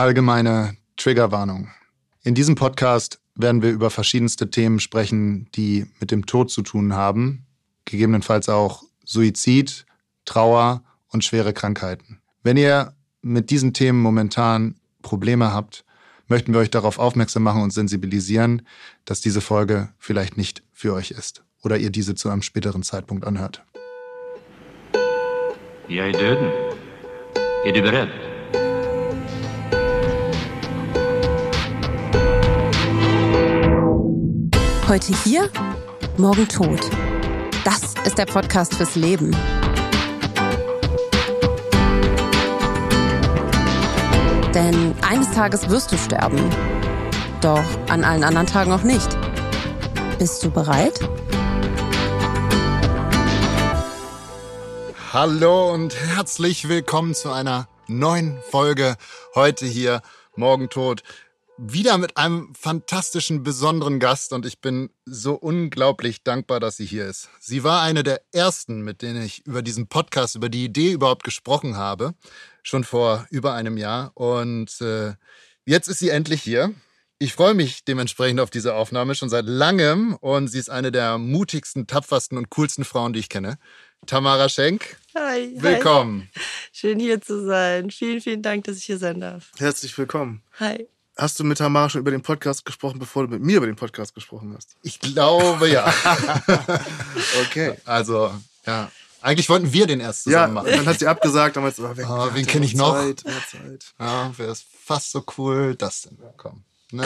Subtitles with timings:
[0.00, 1.68] Allgemeine Triggerwarnung.
[2.22, 6.94] In diesem Podcast werden wir über verschiedenste Themen sprechen, die mit dem Tod zu tun
[6.94, 7.44] haben,
[7.84, 9.84] gegebenenfalls auch Suizid,
[10.24, 10.82] Trauer
[11.12, 12.22] und schwere Krankheiten.
[12.42, 15.84] Wenn ihr mit diesen Themen momentan Probleme habt,
[16.28, 18.62] möchten wir euch darauf aufmerksam machen und sensibilisieren,
[19.04, 23.26] dass diese Folge vielleicht nicht für euch ist oder ihr diese zu einem späteren Zeitpunkt
[23.26, 23.62] anhört.
[25.88, 26.50] Jag är döden.
[27.66, 27.82] Är du
[34.90, 35.48] Heute hier,
[36.16, 36.80] morgen tot.
[37.64, 39.30] Das ist der Podcast fürs Leben.
[44.52, 46.40] Denn eines Tages wirst du sterben.
[47.40, 49.16] Doch an allen anderen Tagen auch nicht.
[50.18, 50.98] Bist du bereit?
[55.12, 58.96] Hallo und herzlich willkommen zu einer neuen Folge
[59.36, 60.02] heute hier,
[60.34, 61.04] morgen tot.
[61.62, 67.04] Wieder mit einem fantastischen, besonderen Gast und ich bin so unglaublich dankbar, dass sie hier
[67.04, 67.28] ist.
[67.38, 71.22] Sie war eine der ersten, mit denen ich über diesen Podcast, über die Idee überhaupt
[71.22, 72.14] gesprochen habe,
[72.62, 74.12] schon vor über einem Jahr.
[74.14, 75.12] Und äh,
[75.66, 76.72] jetzt ist sie endlich hier.
[77.18, 81.18] Ich freue mich dementsprechend auf diese Aufnahme schon seit langem und sie ist eine der
[81.18, 83.58] mutigsten, tapfersten und coolsten Frauen, die ich kenne.
[84.06, 84.96] Tamara Schenk.
[85.14, 85.52] Hi.
[85.56, 86.30] Willkommen.
[86.34, 86.42] Hi.
[86.72, 87.90] Schön hier zu sein.
[87.90, 89.52] Vielen, vielen Dank, dass ich hier sein darf.
[89.58, 90.42] Herzlich willkommen.
[90.58, 90.88] Hi.
[91.20, 93.76] Hast du mit Tamara schon über den Podcast gesprochen, bevor du mit mir über den
[93.76, 94.76] Podcast gesprochen hast?
[94.80, 95.84] Ich glaube ja.
[97.42, 97.74] okay.
[97.84, 98.32] Also,
[98.64, 98.90] ja.
[99.20, 100.70] Eigentlich wollten wir den erst zusammen ja, machen.
[100.70, 102.94] Dann hat sie abgesagt, damals, oh, wen, oh, wen kenne ich noch?
[102.94, 103.84] Zeit, mehr Zeit.
[103.98, 106.16] Ja, wäre es fast so cool, das denn.
[106.38, 106.64] Komm.
[106.90, 107.04] Ne?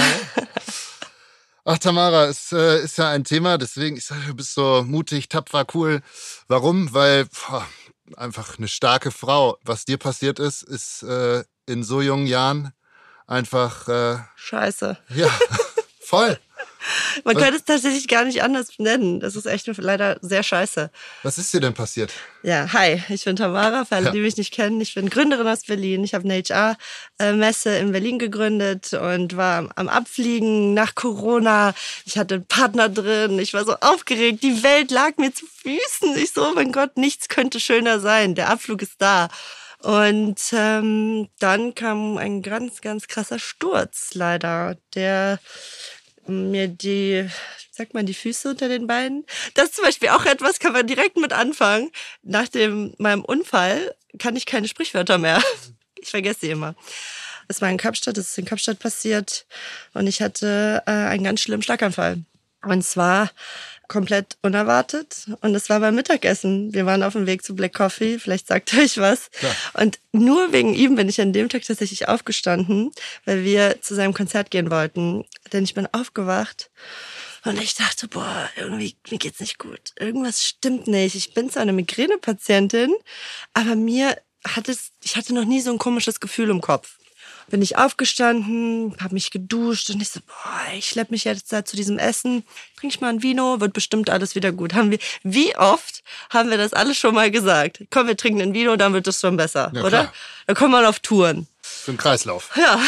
[1.64, 5.28] Ach, Tamara, es äh, ist ja ein Thema, deswegen, ich sage, du bist so mutig,
[5.28, 6.02] tapfer, cool.
[6.46, 6.94] Warum?
[6.94, 7.66] Weil boah,
[8.16, 9.58] einfach eine starke Frau.
[9.64, 12.72] Was dir passiert ist, ist äh, in so jungen Jahren
[13.26, 13.88] einfach.
[13.88, 14.96] Äh, Scheiße.
[15.14, 15.30] Ja,
[16.00, 16.38] voll.
[17.24, 19.18] Man könnte es tatsächlich gar nicht anders nennen.
[19.18, 20.90] Das ist echt leider sehr scheiße.
[21.22, 22.12] Was ist dir denn passiert?
[22.42, 24.10] Ja, hi, ich bin Tamara, für alle, Ja.
[24.12, 24.78] die mich nicht kennen.
[24.82, 26.04] Ich bin Gründerin aus Berlin.
[26.04, 31.72] Ich habe eine HR-Messe in Berlin gegründet und war am- Abfliegen nach Corona.
[32.04, 33.38] Ich hatte einen Partner drin.
[33.38, 34.42] Ich war so aufgeregt.
[34.42, 36.18] Die Welt lag mir zu Füßen.
[36.18, 38.34] Ich so, oh mein Gott, nichts könnte schöner sein.
[38.34, 39.28] Der Abflug ist da.
[39.84, 45.38] Und ähm, dann kam ein ganz, ganz krasser Sturz leider, der
[46.26, 47.28] mir die,
[47.70, 49.26] sagt man, die Füße unter den Beinen.
[49.52, 51.90] Das ist zum Beispiel auch etwas, kann man direkt mit anfangen.
[52.22, 55.42] Nach dem, meinem Unfall kann ich keine Sprichwörter mehr.
[56.00, 56.74] Ich vergesse sie immer.
[57.48, 59.46] Es war in Kapstadt, es ist in Kapstadt passiert
[59.94, 62.18] und ich hatte äh, einen ganz schlimmen Schlaganfall.
[62.62, 63.30] Und zwar
[63.88, 65.28] komplett unerwartet.
[65.40, 66.72] Und es war beim Mittagessen.
[66.72, 68.18] Wir waren auf dem Weg zu Black Coffee.
[68.18, 69.30] Vielleicht sagt euch was.
[69.30, 69.54] Klar.
[69.74, 72.92] Und nur wegen ihm bin ich an dem Tag tatsächlich aufgestanden,
[73.24, 75.24] weil wir zu seinem Konzert gehen wollten.
[75.52, 76.70] Denn ich bin aufgewacht
[77.44, 79.92] und ich dachte, boah, irgendwie, mir geht's nicht gut.
[79.98, 81.14] Irgendwas stimmt nicht.
[81.14, 82.94] Ich bin zwar eine Migränepatientin,
[83.52, 84.16] aber mir
[84.46, 86.98] hat es, ich hatte noch nie so ein komisches Gefühl im Kopf.
[87.48, 91.64] Bin ich aufgestanden, habe mich geduscht und ich so, boah, ich schlepp mich jetzt da
[91.64, 92.44] zu diesem Essen.
[92.78, 94.74] Trink ich mal ein Vino, wird bestimmt alles wieder gut.
[94.74, 97.84] Haben wir, wie oft haben wir das alles schon mal gesagt?
[97.90, 99.88] Komm, wir trinken ein Vino, dann wird es schon besser, Ja, oder?
[100.04, 100.12] klar.
[100.46, 101.46] Dann kommt man auf Touren.
[101.62, 102.50] Für einen Kreislauf.
[102.56, 102.80] Ja,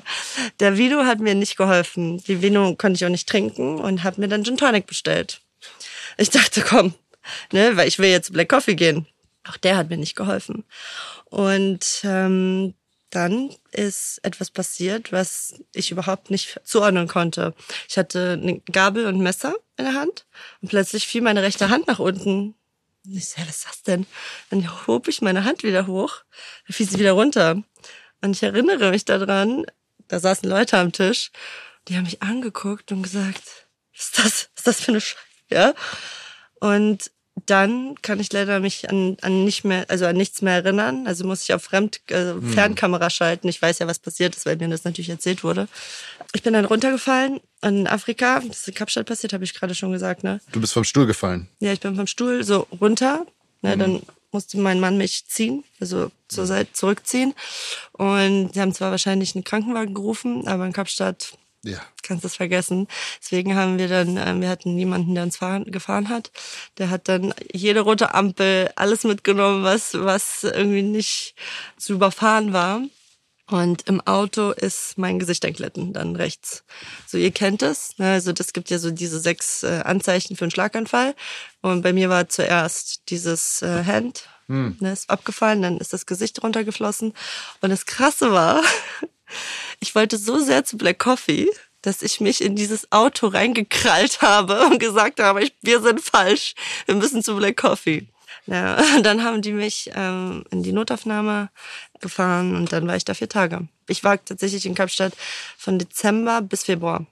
[0.60, 2.18] der Vino hat mir nicht geholfen.
[2.24, 5.40] Die Vino konnte ich auch nicht trinken und habe mir dann Gin Tonic bestellt.
[6.18, 6.94] Ich dachte, komm,
[7.52, 9.06] ne, weil ich will jetzt Black Coffee gehen.
[9.48, 10.64] Auch der hat mir nicht geholfen.
[11.26, 12.74] Und ähm,
[13.14, 17.54] dann ist etwas passiert, was ich überhaupt nicht zuordnen konnte.
[17.88, 20.26] Ich hatte eine Gabel und ein Messer in der Hand
[20.60, 22.54] und plötzlich fiel meine rechte Hand nach unten.
[23.06, 24.06] Ich so, ja, was ist das denn?
[24.50, 26.24] Dann hob ich meine Hand wieder hoch,
[26.66, 27.62] dann fiel sie wieder runter.
[28.22, 29.66] Und ich erinnere mich daran,
[30.08, 31.30] da saßen Leute am Tisch,
[31.88, 34.24] die haben mich angeguckt und gesagt, was ist das?
[34.24, 35.24] Was ist das für eine Scheiße?
[35.50, 35.74] Ja?
[36.60, 37.10] Und
[37.46, 41.06] dann kann ich leider mich an, an nicht mehr, also an nichts mehr erinnern.
[41.06, 43.48] Also muss ich auf Fremd, äh, Fernkamera schalten.
[43.48, 45.68] Ich weiß ja, was passiert ist, weil mir das natürlich erzählt wurde.
[46.32, 48.40] Ich bin dann runtergefallen in Afrika.
[48.40, 50.40] Das ist in Kapstadt passiert, habe ich gerade schon gesagt, ne?
[50.52, 51.48] Du bist vom Stuhl gefallen.
[51.60, 53.26] Ja, ich bin vom Stuhl so runter.
[53.62, 57.34] Ne, Dann musste mein Mann mich ziehen, also zur Seite zurückziehen.
[57.92, 61.80] Und sie haben zwar wahrscheinlich einen Krankenwagen gerufen, aber in Kapstadt Ja.
[62.02, 62.86] kannst das vergessen.
[63.20, 66.30] Deswegen haben wir dann, ähm, wir hatten niemanden, der uns fahren, gefahren hat.
[66.78, 71.34] Der hat dann jede rote Ampel, alles mitgenommen, was, was irgendwie nicht
[71.78, 72.82] zu überfahren war.
[73.46, 76.64] Und im Auto ist mein Gesicht entglitten, dann rechts.
[77.06, 77.98] So, ihr kennt es.
[77.98, 78.12] Ne?
[78.12, 81.14] Also das gibt ja so diese sechs äh, Anzeichen für einen Schlaganfall.
[81.60, 84.28] Und bei mir war zuerst dieses äh, Hand,
[84.80, 87.12] ne, ist abgefallen, dann ist das Gesicht runtergeflossen.
[87.60, 88.62] Und das Krasse war,
[89.80, 91.48] ich wollte so sehr zu Black Coffee,
[91.82, 96.54] dass ich mich in dieses Auto reingekrallt habe und gesagt habe, ich, wir sind falsch,
[96.86, 98.06] wir müssen zu Black Coffee.
[98.46, 101.50] Ja, dann haben die mich ähm, in die Notaufnahme
[102.00, 103.68] gefahren und dann war ich da vier Tage.
[103.88, 105.14] Ich war tatsächlich in Kapstadt
[105.56, 107.06] von Dezember bis Februar.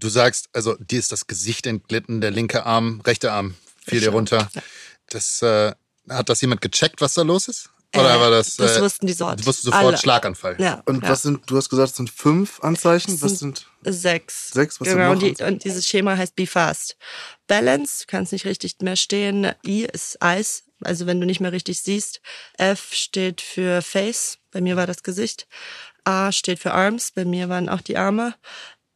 [0.00, 3.54] Du sagst, also dir ist das Gesicht entglitten, der linke Arm, rechte Arm
[3.86, 4.50] fiel dir Rechter, runter.
[4.54, 4.62] ja.
[5.10, 5.72] Das, äh,
[6.08, 7.70] hat das jemand gecheckt, was da los ist?
[7.94, 8.56] Oder Äh, war das?
[8.56, 9.40] das äh, wussten die sofort.
[9.40, 9.96] Du wusstest sofort Alle.
[9.98, 10.56] Schlaganfall.
[10.58, 10.82] Ja.
[10.86, 11.10] Und ja.
[11.10, 13.14] was sind, du hast gesagt, es sind fünf Anzeichen.
[13.14, 14.50] Es Was sind, Sechs.
[14.50, 15.52] Sechs, was sind genau, noch die, Anzeichen?
[15.54, 16.96] und dieses Schema heißt Be Fast.
[17.46, 19.52] Balance, du kannst nicht richtig mehr stehen.
[19.66, 22.20] I ist Eis, also wenn du nicht mehr richtig siehst.
[22.58, 25.46] F steht für Face, bei mir war das Gesicht.
[26.04, 28.34] A steht für Arms, bei mir waren auch die Arme.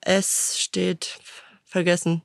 [0.00, 1.18] S steht,
[1.64, 2.22] vergessen.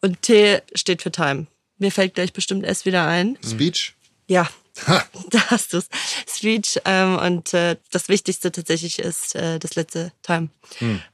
[0.00, 1.46] Und T steht für Time.
[1.78, 3.36] Mir fällt gleich bestimmt S wieder ein.
[3.44, 3.94] Speech?
[4.28, 4.48] Ja,
[5.30, 5.88] da hast du's.
[6.28, 10.48] Speech ähm, und äh, das Wichtigste tatsächlich ist äh, das letzte Time,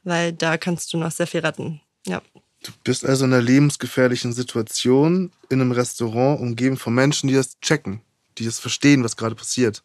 [0.04, 1.80] weil da kannst du noch sehr viel retten.
[2.06, 2.20] Ja,
[2.64, 7.58] du bist also in einer lebensgefährlichen Situation in einem Restaurant, umgeben von Menschen, die das
[7.60, 8.00] checken,
[8.38, 9.82] die das verstehen, was gerade passiert.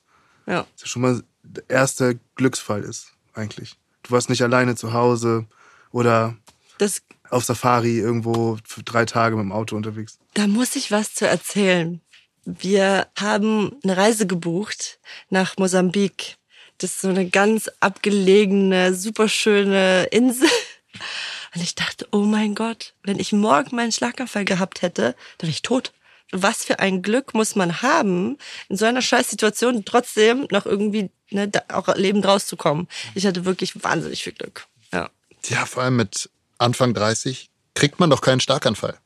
[0.47, 3.75] ja, Das ist schon mal der erste Glücksfall ist, eigentlich.
[4.03, 5.45] Du warst nicht alleine zu Hause
[5.91, 6.35] oder
[6.77, 10.18] das, auf Safari irgendwo für drei Tage mit dem Auto unterwegs.
[10.33, 12.01] da muss ich was zu erzählen.
[12.49, 14.99] Wir haben eine Reise gebucht
[15.29, 16.38] nach Mosambik.
[16.77, 20.47] Das ist so eine ganz abgelegene, superschöne Insel.
[21.53, 25.51] Und ich dachte, oh mein Gott, wenn ich morgen meinen Schlaganfall gehabt hätte, dann wäre
[25.51, 25.91] ich tot.
[26.31, 28.38] Was für ein Glück muss man haben,
[28.69, 32.88] in so einer Scheißsituation trotzdem noch irgendwie ne, auch lebend rauszukommen.
[33.13, 34.67] Ich hatte wirklich wahnsinnig viel Glück.
[34.94, 35.09] Ja.
[35.47, 36.29] Ja, vor allem mit
[36.59, 38.97] Anfang 30 kriegt man doch keinen Starkanfall.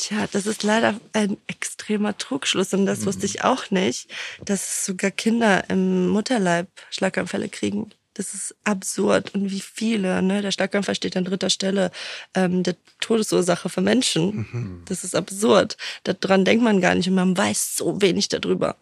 [0.00, 4.08] Tja, das ist leider ein extremer Trugschluss und das wusste ich auch nicht,
[4.42, 7.90] dass sogar Kinder im Mutterleib Schlaganfälle kriegen.
[8.14, 10.22] Das ist absurd und wie viele.
[10.22, 10.40] Ne?
[10.40, 11.90] Der Schlaganfall steht an dritter Stelle
[12.34, 14.82] ähm, der Todesursache für Menschen.
[14.86, 15.76] Das ist absurd.
[16.04, 18.76] Daran denkt man gar nicht und man weiß so wenig darüber.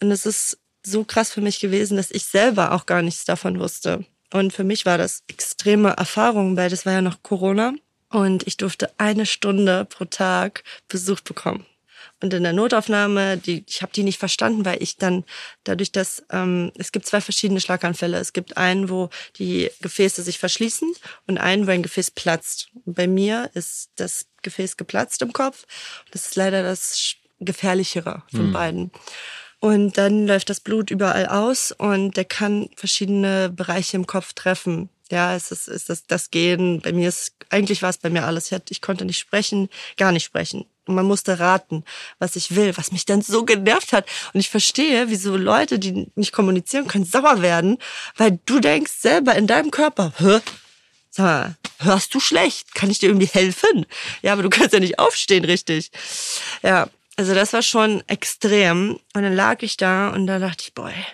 [0.00, 3.58] Und es ist so krass für mich gewesen, dass ich selber auch gar nichts davon
[3.58, 4.04] wusste.
[4.32, 7.74] Und für mich war das extreme Erfahrung, weil das war ja noch Corona.
[8.12, 11.66] Und ich durfte eine Stunde pro Tag Besuch bekommen.
[12.20, 15.24] Und in der Notaufnahme, die, ich habe die nicht verstanden, weil ich dann
[15.64, 18.18] dadurch, dass ähm, es gibt zwei verschiedene Schlaganfälle.
[18.18, 20.92] Es gibt einen, wo die Gefäße sich verschließen
[21.26, 22.68] und einen, wo ein Gefäß platzt.
[22.84, 25.66] Und bei mir ist das Gefäß geplatzt im Kopf.
[26.12, 28.92] Das ist leider das gefährlichere von beiden.
[29.58, 34.90] Und dann läuft das Blut überall aus und der kann verschiedene Bereiche im Kopf treffen.
[35.12, 36.80] Ja, es ist, ist das, das Gehen.
[36.80, 38.50] Bei mir ist, eigentlich war es bei mir alles.
[38.70, 39.68] Ich, konnte nicht sprechen,
[39.98, 40.64] gar nicht sprechen.
[40.86, 41.84] Und man musste raten,
[42.18, 44.06] was ich will, was mich dann so genervt hat.
[44.32, 47.76] Und ich verstehe, wieso Leute, die nicht kommunizieren können, sauer werden,
[48.16, 50.40] weil du denkst selber in deinem Körper, hä?
[51.10, 52.74] Sag mal, hörst du schlecht?
[52.74, 53.84] Kann ich dir irgendwie helfen?
[54.22, 55.90] Ja, aber du kannst ja nicht aufstehen, richtig.
[56.62, 58.98] Ja, also das war schon extrem.
[59.12, 61.04] Und dann lag ich da und da dachte ich, boah, ey,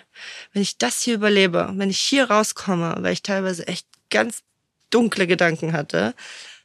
[0.53, 4.43] wenn ich das hier überlebe, wenn ich hier rauskomme, weil ich teilweise echt ganz
[4.89, 6.13] dunkle Gedanken hatte,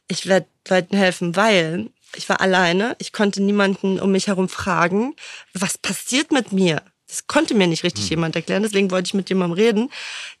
[0.07, 2.95] ich werde Leuten helfen, weil ich war alleine.
[2.99, 5.15] Ich konnte niemanden um mich herum fragen,
[5.53, 6.81] was passiert mit mir?
[7.07, 8.63] Das konnte mir nicht richtig jemand erklären.
[8.63, 9.91] Deswegen wollte ich mit jemandem reden,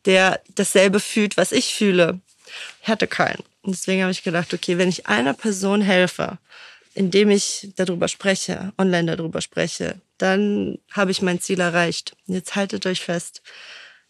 [0.05, 2.19] der dasselbe fühlt, was ich fühle.
[2.81, 3.43] Ich hatte keinen.
[3.61, 6.37] Und deswegen habe ich gedacht, okay, wenn ich einer Person helfe,
[6.93, 12.15] indem ich darüber spreche, online darüber spreche, dann habe ich mein Ziel erreicht.
[12.25, 13.41] Jetzt haltet euch fest.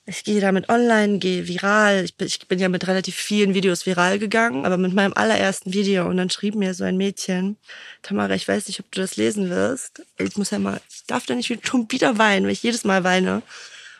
[0.07, 2.05] Ich gehe damit online, gehe viral.
[2.05, 5.73] Ich bin, ich bin ja mit relativ vielen Videos viral gegangen, aber mit meinem allerersten
[5.73, 6.07] Video.
[6.07, 7.57] Und dann schrieb mir so ein Mädchen,
[8.03, 10.03] Tamara, ich weiß nicht, ob du das lesen wirst.
[10.19, 13.03] Ich muss ja mal, ich darf da nicht schon wieder weinen, weil ich jedes Mal
[13.03, 13.41] weine.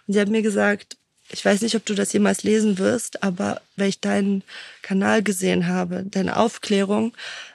[0.06, 0.96] Und sie hat mir gesagt,
[1.30, 4.44] ich weiß nicht, ob du das jemals lesen wirst, aber weil ich deinen
[4.84, 7.14] Kanal gesehen habe, deine Aufklärung,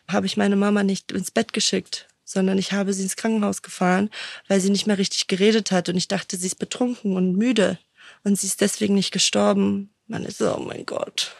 [0.09, 4.11] habe ich meine Mama nicht ins Bett geschickt, sondern ich habe sie ins Krankenhaus gefahren,
[4.49, 7.79] weil sie nicht mehr richtig geredet hat und ich dachte, sie ist betrunken und müde
[8.25, 9.95] und sie ist deswegen nicht gestorben.
[10.07, 11.35] Man ist so, oh mein Gott,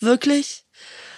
[0.00, 0.64] wirklich?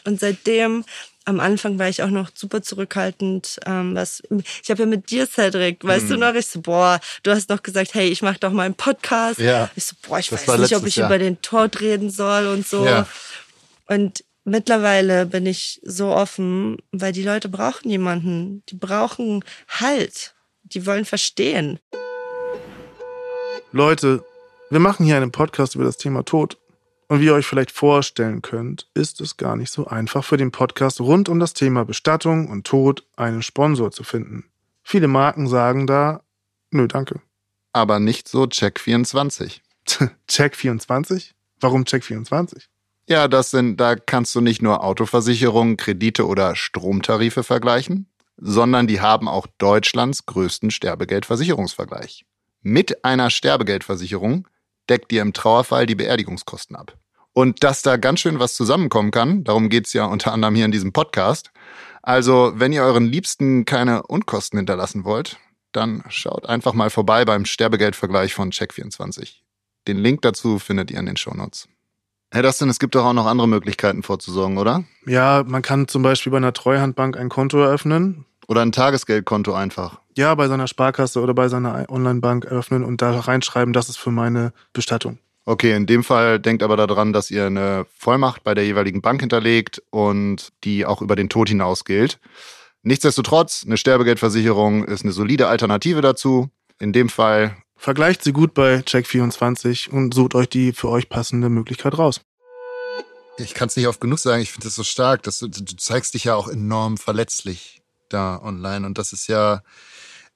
[0.05, 0.85] Und seitdem,
[1.25, 3.59] am Anfang war ich auch noch super zurückhaltend.
[3.67, 4.23] Ähm, was
[4.63, 7.63] ich habe ja mit dir, Cedric, weißt du noch, ich so, boah, du hast noch
[7.63, 9.39] gesagt, hey, ich mache doch mal einen Podcast.
[9.39, 9.71] Ja.
[9.77, 11.09] Ich so, boah, ich Das weiß nicht, ob ich Jahr.
[11.09, 12.87] über den Tod reden soll und so.
[12.87, 13.07] Ja.
[13.87, 18.63] Und mittlerweile bin ich so offen, weil die Leute brauchen jemanden.
[18.71, 20.35] Die brauchen Halt.
[20.63, 21.79] Die wollen verstehen.
[23.73, 24.25] Leute,
[24.71, 26.59] wir machen hier einen Podcast über das Thema Tod.
[27.09, 30.53] Und wie ihr euch vielleicht vorstellen könnt, ist es gar nicht so einfach für den
[30.53, 34.45] Podcast rund um das Thema Bestattung und Tod einen Sponsor zu finden.
[34.83, 36.23] Viele Marken sagen da,
[36.71, 37.23] nö, danke.
[37.73, 39.61] Aber nicht so Check24.
[40.27, 41.35] Check 24?
[41.61, 42.69] Warum Check 24?
[43.09, 48.07] Ja, das sind, da kannst du nicht nur Autoversicherungen, Kredite oder Stromtarife vergleichen,
[48.37, 52.27] sondern die haben auch Deutschlands größten Sterbegeldversicherungsvergleich.
[52.61, 54.47] Mit einer Sterbegeldversicherung
[54.89, 56.97] deckt dir im Trauerfall die Beerdigungskosten ab.
[57.33, 60.73] Und dass da ganz schön was zusammenkommen kann, darum geht's ja unter anderem hier in
[60.73, 61.53] diesem Podcast.
[62.03, 65.39] Also, wenn ihr euren Liebsten keine Unkosten hinterlassen wollt,
[65.73, 69.37] dann schaut einfach mal vorbei beim Sterbegeldvergleich von Check24.
[69.87, 71.69] Den Link dazu findet ihr in den Shownotes.
[72.31, 74.85] Herr Dustin, es gibt doch auch noch andere Möglichkeiten vorzusorgen, oder?
[75.07, 78.27] Ja, man kann zum Beispiel bei einer Treuhandbank ein Konto eröffnen.
[78.49, 80.01] Oder ein Tagesgeldkonto einfach.
[80.17, 84.11] Ja, bei seiner Sparkasse oder bei seiner Online-Bank eröffnen und da reinschreiben, das ist für
[84.11, 85.19] meine Bestattung.
[85.45, 89.21] Okay, in dem Fall denkt aber daran, dass ihr eine Vollmacht bei der jeweiligen Bank
[89.21, 92.19] hinterlegt und die auch über den Tod hinaus gilt.
[92.83, 96.49] Nichtsdestotrotz, eine Sterbegeldversicherung ist eine solide Alternative dazu.
[96.79, 101.49] In dem Fall Vergleicht sie gut bei Check24 und sucht euch die für euch passende
[101.49, 102.23] Möglichkeit raus.
[103.39, 105.23] Ich kann es nicht oft genug sagen, ich finde das so stark.
[105.23, 107.78] Dass du, du zeigst dich ja auch enorm verletzlich
[108.09, 108.87] da online.
[108.87, 109.63] Und das ist ja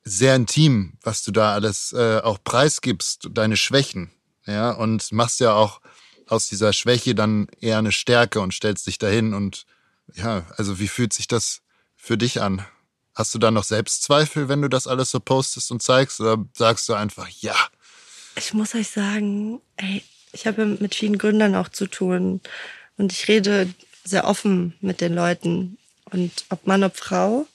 [0.05, 4.11] sehr intim, was du da alles äh, auch preisgibst, deine Schwächen.
[4.47, 5.81] Ja, und machst ja auch
[6.27, 9.35] aus dieser Schwäche dann eher eine Stärke und stellst dich dahin.
[9.35, 9.67] Und
[10.15, 11.61] ja, also wie fühlt sich das
[11.95, 12.65] für dich an?
[13.15, 16.21] Hast du da noch Selbstzweifel, wenn du das alles so postest und zeigst?
[16.21, 17.55] Oder sagst du einfach, ja?
[18.37, 20.03] Ich muss euch sagen, ey,
[20.33, 22.41] ich habe mit vielen Gründern auch zu tun.
[22.97, 23.73] Und ich rede
[24.05, 25.79] sehr offen mit den Leuten.
[26.13, 27.47] Und ob Mann, ob Frau,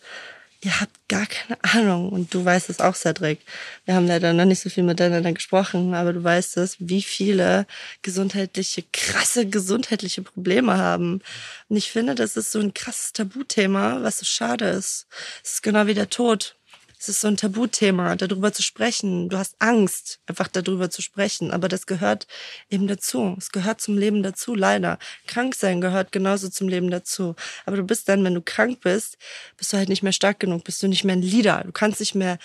[0.61, 2.09] ihr habt gar keine Ahnung.
[2.09, 3.39] Und du weißt es auch, Cedric.
[3.85, 7.67] Wir haben leider noch nicht so viel miteinander gesprochen, aber du weißt es, wie viele
[8.01, 11.21] gesundheitliche, krasse gesundheitliche Probleme haben.
[11.69, 15.07] Und ich finde, das ist so ein krasses Tabuthema, was so schade ist.
[15.43, 16.56] Es ist genau wie der Tod.
[16.99, 19.29] Es ist so ein Tabuthema, darüber zu sprechen.
[19.29, 21.51] Du hast Angst, einfach darüber zu sprechen.
[21.51, 22.27] Aber das gehört
[22.69, 23.35] eben dazu.
[23.37, 24.97] Es gehört zum Leben dazu, leider.
[25.27, 27.35] Krank sein gehört genauso zum Leben dazu.
[27.65, 29.17] Aber du bist dann, wenn du krank bist,
[29.57, 31.63] bist du halt nicht mehr stark genug, bist du nicht mehr ein Leader.
[31.65, 32.39] Du kannst nicht mehr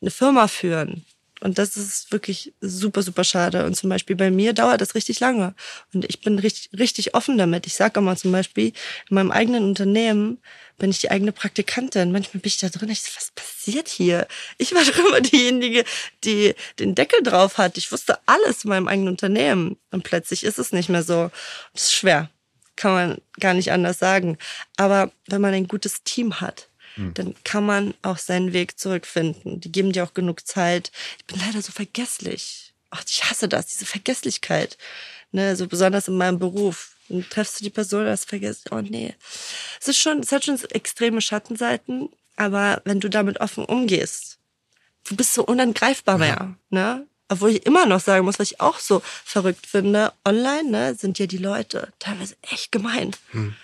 [0.00, 1.04] eine Firma führen.
[1.40, 3.66] Und das ist wirklich super, super schade.
[3.66, 5.54] Und zum Beispiel bei mir dauert das richtig lange.
[5.92, 7.66] Und ich bin richtig, richtig offen damit.
[7.66, 8.72] Ich sage immer zum Beispiel,
[9.10, 10.38] in meinem eigenen Unternehmen
[10.78, 12.10] bin ich die eigene Praktikantin.
[12.10, 14.26] Manchmal bin ich da drin, ich so, was passiert hier?
[14.56, 15.84] Ich war doch immer diejenige,
[16.24, 17.76] die den Deckel drauf hat.
[17.76, 19.76] Ich wusste alles in meinem eigenen Unternehmen.
[19.90, 21.30] Und plötzlich ist es nicht mehr so.
[21.74, 22.30] Das ist schwer.
[22.76, 24.38] Kann man gar nicht anders sagen.
[24.78, 29.60] Aber wenn man ein gutes Team hat, dann kann man auch seinen Weg zurückfinden.
[29.60, 30.90] Die geben dir auch genug Zeit.
[31.18, 32.72] Ich bin leider so vergesslich.
[32.90, 34.78] Ach, ich hasse das, diese Vergesslichkeit.
[35.32, 36.96] Ne, so besonders in meinem Beruf.
[37.08, 38.72] Dann treffst du die Person, das vergisst.
[38.72, 39.14] Oh nee.
[39.80, 44.38] Es ist schon, es hat schon extreme Schattenseiten, aber wenn du damit offen umgehst,
[45.04, 47.06] du bist so unangreifbar mehr, ne?
[47.28, 51.18] Obwohl ich immer noch sagen muss, was ich auch so verrückt finde, online, ne, sind
[51.18, 53.16] ja die Leute teilweise echt gemein.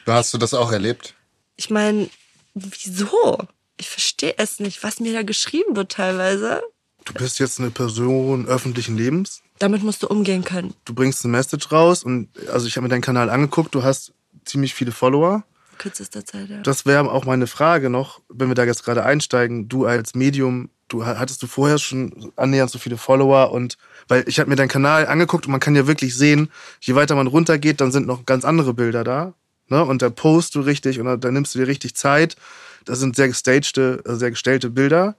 [0.04, 1.14] Hast du das auch erlebt?
[1.56, 2.10] Ich meine,
[2.54, 3.38] wieso?
[3.78, 6.62] Ich verstehe es nicht, was mir da geschrieben wird teilweise.
[7.04, 9.42] Du bist jetzt eine Person öffentlichen Lebens.
[9.58, 10.74] Damit musst du umgehen können.
[10.84, 13.74] Du bringst eine Message raus und also ich habe mir deinen Kanal angeguckt.
[13.74, 14.12] Du hast
[14.44, 15.44] ziemlich viele Follower.
[15.78, 16.60] Kürzester Zeit, ja.
[16.62, 19.68] Das wäre auch meine Frage noch, wenn wir da jetzt gerade einsteigen.
[19.68, 24.38] Du als Medium, du hattest du vorher schon annähernd so viele Follower und weil ich
[24.38, 27.80] habe mir deinen Kanal angeguckt und man kann ja wirklich sehen, je weiter man runtergeht,
[27.80, 29.34] dann sind noch ganz andere Bilder da.
[29.72, 29.82] Ne?
[29.82, 32.36] Und da postest du richtig und da, da nimmst du dir richtig Zeit.
[32.84, 35.16] Das sind sehr gestagte, äh, sehr gestellte Bilder.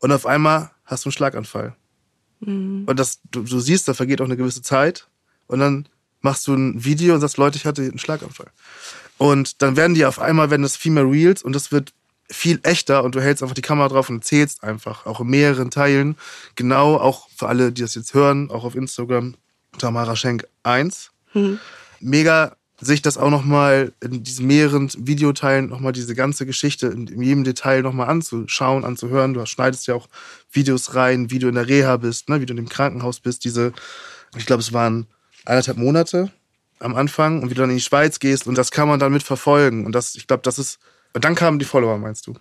[0.00, 1.74] Und auf einmal hast du einen Schlaganfall.
[2.86, 5.08] Und das, du, du siehst, da vergeht auch eine gewisse Zeit.
[5.46, 5.88] Und dann
[6.20, 8.50] machst du ein Video und sagst, Leute, ich hatte einen Schlaganfall.
[9.16, 11.94] Und dann werden die auf einmal, werden das viel mehr Reels und das wird
[12.30, 15.70] viel echter und du hältst einfach die Kamera drauf und zählst einfach, auch in mehreren
[15.70, 16.16] Teilen.
[16.54, 19.36] Genau, auch für alle, die das jetzt hören, auch auf Instagram,
[19.78, 21.12] Tamara Schenk 1.
[22.00, 27.44] Mega sich das auch nochmal in diesen mehreren Videoteilen nochmal diese ganze Geschichte in, jedem
[27.44, 29.32] Detail nochmal anzuschauen, anzuhören.
[29.32, 30.08] Du schneidest ja auch
[30.52, 33.44] Videos rein, wie du in der Reha bist, ne, wie du in dem Krankenhaus bist.
[33.44, 33.72] Diese,
[34.36, 35.06] ich glaube, es waren
[35.46, 36.30] eineinhalb Monate
[36.78, 39.12] am Anfang und wie du dann in die Schweiz gehst und das kann man dann
[39.12, 39.86] mitverfolgen.
[39.86, 40.78] Und das, ich glaube, das ist.
[41.14, 42.34] Und dann kamen die Follower, meinst du?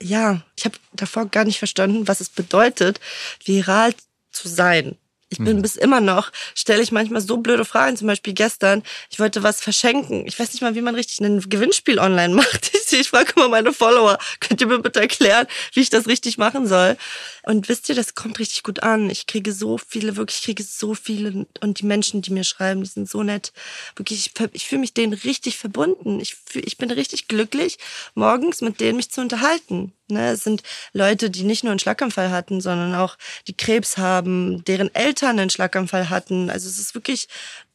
[0.00, 3.00] Ja, ich habe davor gar nicht verstanden, was es bedeutet,
[3.44, 3.92] viral
[4.30, 4.96] zu sein.
[5.34, 7.96] Ich bin bis immer noch, stelle ich manchmal so blöde Fragen.
[7.96, 10.26] Zum Beispiel gestern, ich wollte was verschenken.
[10.26, 12.70] Ich weiß nicht mal, wie man richtig ein Gewinnspiel online macht.
[12.92, 16.68] Ich, frage immer meine Follower, könnt ihr mir bitte erklären, wie ich das richtig machen
[16.68, 16.96] soll?
[17.42, 19.10] Und wisst ihr, das kommt richtig gut an.
[19.10, 21.46] Ich kriege so viele, wirklich, ich kriege so viele.
[21.60, 23.52] Und die Menschen, die mir schreiben, die sind so nett.
[23.96, 26.20] Wirklich, ich, ich fühle mich denen richtig verbunden.
[26.20, 27.78] Ich, fühl, ich bin richtig glücklich,
[28.14, 29.92] morgens mit denen mich zu unterhalten.
[30.08, 33.16] Ne, es sind Leute, die nicht nur einen Schlaganfall hatten, sondern auch
[33.48, 36.50] die Krebs haben, deren Eltern einen Schlaganfall hatten.
[36.50, 37.26] Also es ist wirklich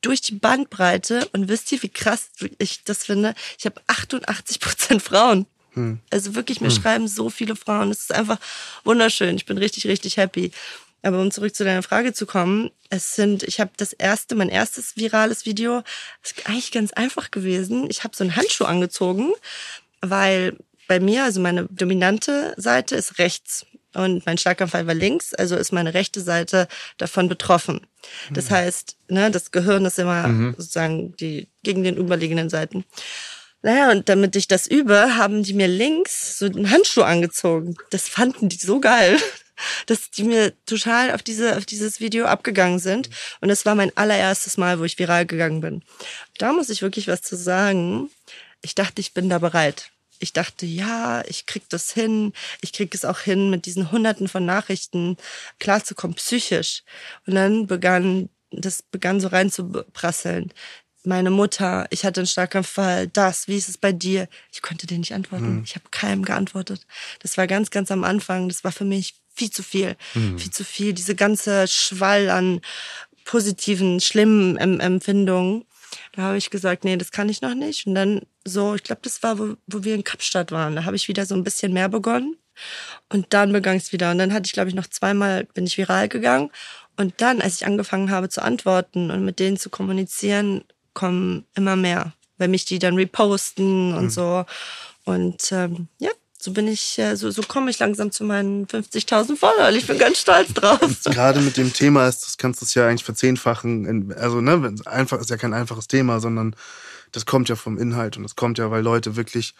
[0.02, 3.34] durch die Bandbreite und wisst ihr, wie krass ich das finde?
[3.58, 5.48] Ich habe 88 Prozent Frauen.
[6.12, 7.90] Also wirklich, mir schreiben so viele Frauen.
[7.90, 8.38] Es ist einfach
[8.84, 9.36] wunderschön.
[9.36, 10.52] Ich bin richtig, richtig happy.
[11.02, 14.50] Aber um zurück zu deiner Frage zu kommen, es sind, ich habe das erste, mein
[14.50, 15.84] erstes virales Video,
[16.24, 17.90] ist eigentlich ganz einfach gewesen.
[17.90, 19.32] Ich habe so einen Handschuh angezogen,
[20.02, 20.58] weil
[20.90, 25.72] bei mir, also meine dominante Seite ist rechts und mein Schlaganfall war links, also ist
[25.72, 26.68] meine rechte Seite
[26.98, 27.86] davon betroffen.
[28.32, 32.86] Das heißt, ne, das Gehirn ist immer sozusagen die gegen den überliegenden Seiten.
[33.62, 37.76] Naja, und damit ich das übe, haben die mir links so einen Handschuh angezogen.
[37.92, 39.20] Das fanden die so geil,
[39.86, 43.12] dass die mir total auf, diese, auf dieses Video abgegangen sind.
[43.42, 45.84] Und es war mein allererstes Mal, wo ich viral gegangen bin.
[46.40, 48.10] Da muss ich wirklich was zu sagen.
[48.64, 49.92] Ich dachte, ich bin da bereit.
[50.20, 52.34] Ich dachte, ja, ich krieg das hin.
[52.62, 55.18] Ich krieg es auch hin, mit diesen Hunderten von Nachrichten
[55.60, 56.84] klarzukommen, psychisch.
[57.26, 60.54] Und dann begann, das begann so reinzuprasseln
[61.04, 64.28] meine Mutter, ich hatte einen Schlaganfall, das, wie ist es bei dir?
[64.52, 65.62] Ich konnte dir nicht antworten.
[65.66, 66.86] Ich habe keinem geantwortet.
[67.20, 68.50] Das war ganz, ganz am Anfang.
[68.50, 69.96] Das war für mich viel zu viel.
[70.38, 70.94] Viel zu viel.
[70.94, 72.62] Diese ganze Schwall an
[73.24, 75.66] positiven, schlimmen em Empfindungen.
[76.14, 77.88] Da habe ich gesagt, nee, das kann ich noch nicht.
[77.88, 80.76] Und dann so, ich glaube, das war, wo, wo wir in Kapstadt waren.
[80.76, 82.36] Da habe ich wieder so ein bisschen mehr begonnen.
[83.10, 84.12] Und dann begann es wieder.
[84.12, 86.52] Und dann hatte ich, glaube ich, noch zweimal, bin ich viral gegangen.
[86.98, 91.76] Und dann, als ich angefangen habe zu antworten und mit denen zu kommunizieren, kommen immer
[91.76, 94.46] mehr, weil mich die dann reposten und so.
[95.06, 99.36] Und ähm, ja, so bin ich, äh, so, so komme ich langsam zu meinen 50.000
[99.36, 99.76] Followern.
[99.76, 100.80] Ich bin ganz stolz drauf.
[101.04, 104.14] Gerade mit dem Thema ist, das kannst du es ja eigentlich verzehnfachen.
[104.18, 106.56] Also, ne, einfach ist ja kein einfaches Thema, sondern
[107.12, 109.54] das kommt ja vom Inhalt und das kommt ja, weil Leute wirklich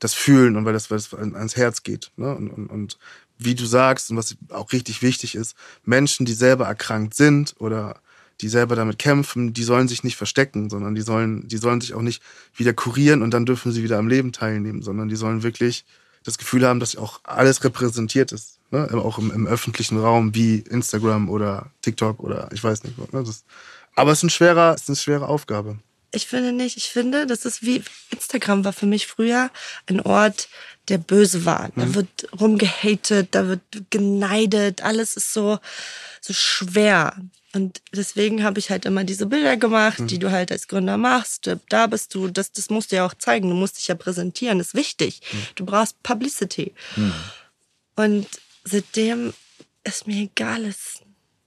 [0.00, 2.10] das fühlen und weil das, weil das an- ans Herz geht.
[2.16, 2.34] Ne?
[2.34, 2.98] Und, und, und
[3.38, 8.00] wie du sagst und was auch richtig wichtig ist, Menschen, die selber erkrankt sind oder
[8.40, 11.94] die selber damit kämpfen, die sollen sich nicht verstecken, sondern die sollen, die sollen sich
[11.94, 12.22] auch nicht
[12.56, 15.84] wieder kurieren und dann dürfen sie wieder am Leben teilnehmen, sondern die sollen wirklich
[16.24, 18.58] das Gefühl haben, dass auch alles repräsentiert ist.
[18.70, 18.88] Ne?
[18.92, 22.98] Auch im, im öffentlichen Raum wie Instagram oder TikTok oder ich weiß nicht.
[23.12, 23.22] Ne?
[23.22, 23.44] Das,
[23.94, 25.78] aber es ist, ein schwerer, es ist eine schwere Aufgabe.
[26.14, 26.76] Ich finde nicht.
[26.76, 29.50] Ich finde, das ist wie Instagram war für mich früher
[29.86, 30.48] ein Ort,
[30.88, 31.70] der böse war.
[31.76, 35.58] Da wird rumgehatet, da wird geneidet, alles ist so
[36.20, 37.16] so schwer.
[37.54, 41.48] Und deswegen habe ich halt immer diese Bilder gemacht, die du halt als Gründer machst.
[41.68, 43.48] Da bist du, das, das musst du ja auch zeigen.
[43.48, 45.20] Du musst dich ja präsentieren, ist wichtig.
[45.54, 46.72] Du brauchst Publicity.
[47.94, 48.26] Und
[48.64, 49.34] seitdem
[49.84, 51.02] ist mir egal, ist,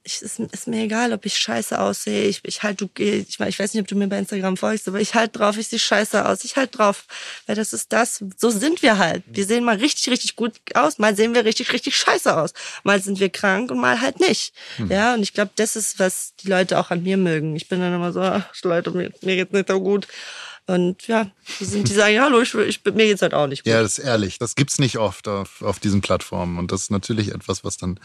[0.08, 2.24] ich, ist, ist mir egal, ob ich scheiße aussehe.
[2.28, 5.00] Ich, ich halt, du, ich, ich weiß nicht, ob du mir bei Instagram folgst, aber
[5.00, 6.44] ich halt drauf, ich sehe scheiße aus.
[6.44, 7.04] Ich halt drauf,
[7.46, 9.22] weil das ist das, so sind wir halt.
[9.26, 12.54] Wir sehen mal richtig, richtig gut aus, mal sehen wir richtig, richtig scheiße aus.
[12.84, 14.54] Mal sind wir krank und mal halt nicht.
[14.88, 17.54] Ja, und ich glaube, das ist, was die Leute auch an mir mögen.
[17.54, 20.08] Ich bin dann immer so, ach, Leute, mir, mir geht's nicht so gut.
[20.66, 23.72] Und ja, die, sind, die sagen, hallo, ich, ich, mir geht's halt auch nicht gut.
[23.72, 24.38] Ja, das ist ehrlich.
[24.38, 26.58] Das gibt's nicht oft auf, auf diesen Plattformen.
[26.58, 27.98] Und das ist natürlich etwas, was dann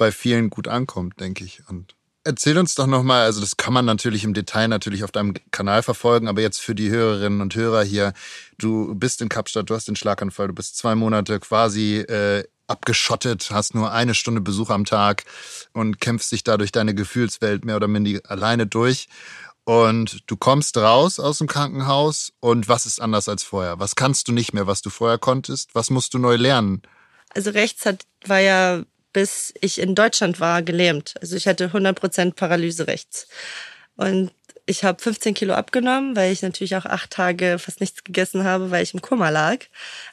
[0.00, 1.62] bei vielen gut ankommt, denke ich.
[1.68, 5.34] Und erzähl uns doch nochmal, also das kann man natürlich im Detail natürlich auf deinem
[5.50, 8.14] Kanal verfolgen, aber jetzt für die Hörerinnen und Hörer hier,
[8.56, 13.50] du bist in Kapstadt, du hast den Schlaganfall, du bist zwei Monate quasi äh, abgeschottet,
[13.50, 15.24] hast nur eine Stunde Besuch am Tag
[15.74, 19.06] und kämpfst dich da durch deine Gefühlswelt mehr oder minder alleine durch.
[19.64, 23.78] Und du kommst raus aus dem Krankenhaus und was ist anders als vorher?
[23.78, 25.74] Was kannst du nicht mehr, was du vorher konntest?
[25.74, 26.80] Was musst du neu lernen?
[27.34, 28.82] Also rechts hat, war ja,
[29.12, 31.14] bis ich in Deutschland war, gelähmt.
[31.20, 33.28] Also ich hatte 100% Paralyse rechts.
[33.96, 34.30] Und
[34.70, 38.70] ich habe 15 Kilo abgenommen, weil ich natürlich auch acht Tage fast nichts gegessen habe,
[38.70, 39.58] weil ich im Koma lag.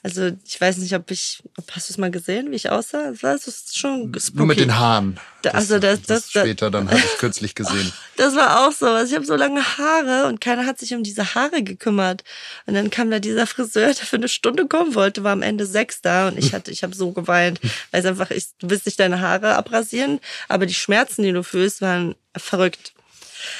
[0.04, 3.12] Also ich weiß nicht, ob ich, ob, hast du es mal gesehen, wie ich aussah?
[3.12, 3.38] Das war
[3.72, 4.38] schon spooky.
[4.38, 5.20] Nur mit den Haaren.
[5.44, 7.92] Da- also das- das- das- später dann habe ich kürzlich gesehen.
[8.18, 8.88] Das war auch so.
[8.88, 12.24] Also ich habe so lange Haare und keiner hat sich um diese Haare gekümmert.
[12.66, 15.68] Und dann kam da dieser Friseur, der für eine Stunde kommen wollte, war am Ende
[15.68, 17.60] sechs da und ich hatte, ich habe so geweint,
[17.92, 21.44] weil es einfach, ich, du willst nicht deine Haare abrasieren, aber die Schmerzen, die du
[21.44, 22.94] fühlst, waren verrückt.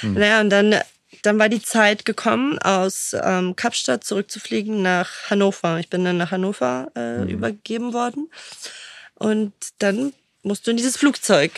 [0.02, 0.76] Naja, und dann,
[1.24, 5.80] dann war die Zeit gekommen, aus ähm, Kapstadt zurückzufliegen nach Hannover.
[5.80, 8.30] Ich bin dann nach Hannover äh, übergeben worden.
[9.16, 10.14] Und dann
[10.44, 11.52] musst du in dieses Flugzeug.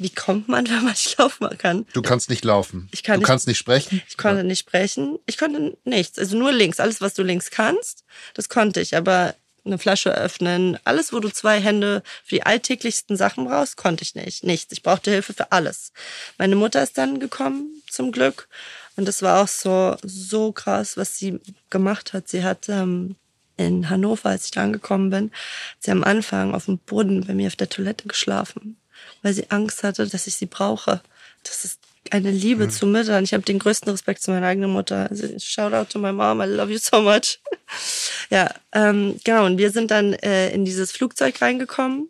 [0.00, 1.86] Wie kommt man, wenn man nicht laufen kann?
[1.92, 2.88] Du kannst nicht laufen.
[2.92, 4.02] Ich kann du nicht- kannst nicht sprechen.
[4.08, 5.18] Ich konnte nicht sprechen.
[5.26, 6.18] Ich konnte nichts.
[6.18, 6.78] Also nur links.
[6.80, 8.04] Alles, was du links kannst,
[8.34, 8.96] das konnte ich.
[8.96, 9.34] Aber
[9.68, 14.14] eine Flasche öffnen, alles, wo du zwei Hände für die alltäglichsten Sachen brauchst, konnte ich
[14.14, 14.44] nicht.
[14.44, 14.72] Nichts.
[14.72, 15.92] Ich brauchte Hilfe für alles.
[16.38, 18.48] Meine Mutter ist dann gekommen, zum Glück.
[18.96, 22.28] Und das war auch so, so krass, was sie gemacht hat.
[22.28, 23.14] Sie hat ähm,
[23.56, 25.30] in Hannover, als ich da angekommen bin,
[25.78, 28.76] sie am Anfang auf dem Boden bei mir auf der Toilette geschlafen,
[29.22, 31.00] weil sie Angst hatte, dass ich sie brauche.
[31.44, 31.80] Das ist
[32.12, 33.24] eine Liebe zu Müttern.
[33.24, 35.08] Ich habe den größten Respekt zu meiner eigenen Mutter.
[35.10, 37.40] Also shout out to my mom, I love you so much.
[38.30, 39.46] ja, ähm, genau.
[39.46, 42.08] Und wir sind dann äh, in dieses Flugzeug reingekommen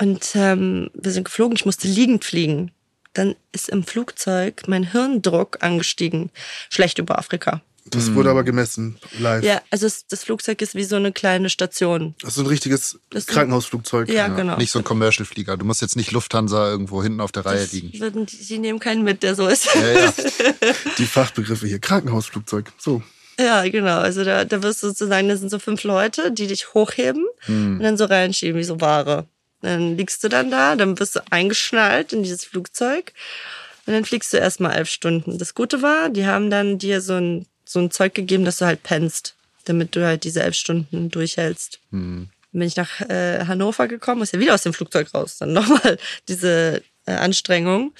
[0.00, 1.56] und ähm, wir sind geflogen.
[1.56, 2.72] Ich musste liegend fliegen.
[3.14, 6.30] Dann ist im Flugzeug mein Hirndruck angestiegen.
[6.68, 7.62] Schlecht über Afrika.
[7.90, 9.44] Das wurde aber gemessen, live.
[9.44, 12.14] Ja, also es, das Flugzeug ist wie so eine kleine Station.
[12.20, 14.08] Das ist so ein richtiges Das Krankenhausflugzeug.
[14.08, 14.56] Ja, genau.
[14.56, 15.56] Nicht so ein Commercial-Flieger.
[15.56, 17.98] Du musst jetzt nicht Lufthansa irgendwo hinten auf der Reihe liegen.
[18.00, 19.68] Würden die, nehmen keinen mit, der so ist.
[19.74, 20.14] Ja, ja.
[20.98, 21.78] Die Fachbegriffe hier.
[21.78, 22.72] Krankenhausflugzeug.
[22.78, 23.02] So.
[23.38, 23.98] Ja, genau.
[23.98, 27.80] Also da, da wirst du sozusagen, das sind so fünf Leute, die dich hochheben und
[27.80, 29.26] dann so reinschieben wie so Ware.
[29.62, 33.12] Dann liegst du dann da, dann wirst du eingeschnallt in dieses Flugzeug
[33.86, 35.38] und dann fliegst du erstmal elf Stunden.
[35.38, 38.66] Das Gute war, die haben dann dir so ein, so ein Zeug gegeben, dass du
[38.66, 41.80] halt pennst, damit du halt diese elf Stunden durchhältst.
[42.52, 45.38] Dann bin ich nach äh, Hannover gekommen, ist ja wieder aus dem Flugzeug raus.
[45.38, 45.98] Dann nochmal
[46.28, 47.92] diese äh, Anstrengung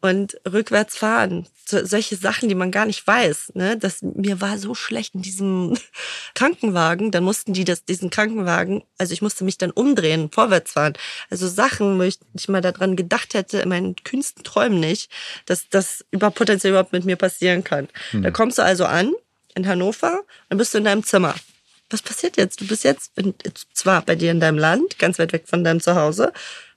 [0.00, 1.46] und rückwärts fahren.
[1.66, 3.52] So, solche Sachen, die man gar nicht weiß.
[3.54, 3.76] Ne?
[3.76, 5.76] Das, mir war so schlecht in diesem
[6.34, 7.10] Krankenwagen.
[7.10, 10.94] Dann mussten die das, diesen Krankenwagen, also ich musste mich dann umdrehen, vorwärts fahren.
[11.28, 15.10] Also Sachen, wo ich nicht mal daran gedacht hätte, in meinen kühnsten Träumen nicht,
[15.46, 17.88] dass das über potenziell überhaupt mit mir passieren kann.
[18.12, 19.12] Da kommst du also an
[19.54, 21.34] in Hannover, dann bist du in deinem Zimmer.
[21.90, 22.60] Was passiert jetzt?
[22.60, 23.34] Du bist jetzt in,
[23.74, 26.32] zwar bei dir in deinem Land, ganz weit weg von deinem Zuhause.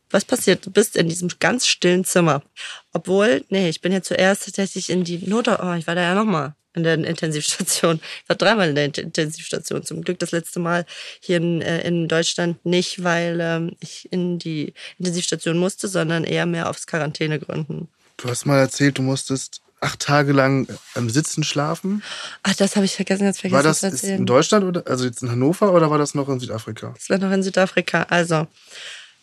[0.09, 0.65] Was passiert?
[0.65, 2.43] Du bist in diesem ganz stillen Zimmer.
[2.91, 6.13] Obwohl, nee, ich bin ja zuerst tatsächlich in die Not, oh, ich war da ja
[6.15, 7.99] nochmal in der Intensivstation.
[8.23, 9.83] Ich war dreimal in der Int- Intensivstation.
[9.83, 10.85] Zum Glück das letzte Mal
[11.19, 16.45] hier in, äh, in Deutschland nicht, weil ähm, ich in die Intensivstation musste, sondern eher
[16.45, 17.89] mehr aufs Quarantänegründen.
[18.17, 22.01] Du hast mal erzählt, du musstest acht Tage lang am Sitzen schlafen.
[22.41, 25.29] Ach, das habe ich vergessen, jetzt vergessen War das in Deutschland oder also jetzt in
[25.29, 26.93] Hannover oder war das noch in Südafrika?
[26.95, 28.03] Das war noch in Südafrika.
[28.03, 28.47] Also,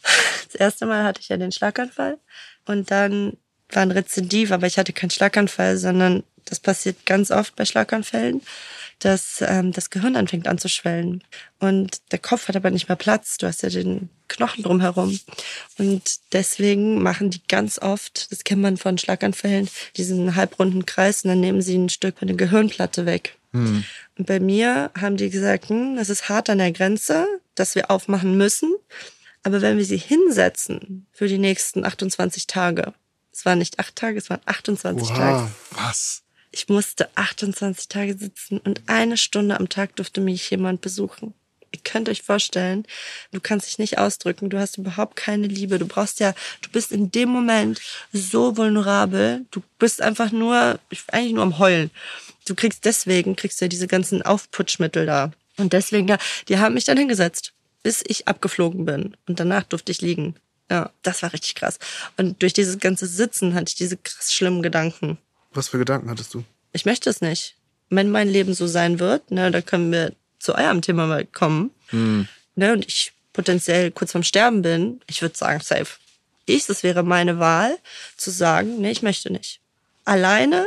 [0.03, 2.19] das erste Mal hatte ich ja den Schlaganfall
[2.67, 3.37] und dann
[3.71, 8.43] war ein Rezidiv, aber ich hatte keinen Schlaganfall, sondern das passiert ganz oft bei Schlaganfällen,
[8.99, 11.23] dass ähm, das Gehirn anfängt anzuschwellen
[11.59, 13.39] und der Kopf hat aber nicht mehr Platz.
[13.39, 15.19] Du hast ja den Knochen drumherum
[15.79, 21.31] und deswegen machen die ganz oft, das kennt man von Schlaganfällen, diesen halbrunden Kreis und
[21.31, 23.37] dann nehmen sie ein Stück von der Gehirnplatte weg.
[24.17, 27.91] Und bei mir haben die gesagt, hm, das ist hart an der Grenze, dass wir
[27.91, 28.75] aufmachen müssen.
[29.43, 32.93] Aber wenn wir sie hinsetzen für die nächsten 28 Tage,
[33.33, 35.37] es waren nicht acht Tage, es waren 28 Tage.
[35.37, 35.51] Oha.
[35.71, 36.23] Was?
[36.53, 41.33] Ich musste 28 Tage sitzen und eine Stunde am Tag durfte mich jemand besuchen.
[41.73, 42.85] Ihr könnt euch vorstellen,
[43.31, 46.91] du kannst dich nicht ausdrücken, du hast überhaupt keine Liebe, du brauchst ja, du bist
[46.91, 47.81] in dem Moment
[48.13, 51.93] so vulnerabel, du bist einfach nur, ich- eigentlich nur am Heulen.
[52.47, 55.31] Du kriegst deswegen, kriegst du ja diese ganzen Aufputschmittel da.
[55.59, 59.17] Und deswegen, ja, die haben mich dann hingesetzt, bis ich abgeflogen bin.
[59.27, 60.35] Und danach durfte ich liegen.
[60.71, 61.79] Ja, das war richtig krass.
[62.17, 65.19] Und durch dieses ganze Sitzen hatte ich diese krass schlimmen Gedanken
[65.53, 66.45] Was für Gedanken hattest du?
[66.73, 67.57] ich möchte es nicht.
[67.89, 71.71] Wenn mein Leben so sein wird, ne, da können wir zu eurem Thema mal kommen,
[71.91, 75.99] ne, und ich potenziell kurz vorm Sterben bin, ich würde sagen, safe.
[76.47, 77.77] Ich, das wäre meine Wahl,
[78.17, 79.61] zu sagen, nee, ich möchte nicht.
[80.05, 80.67] Alleine,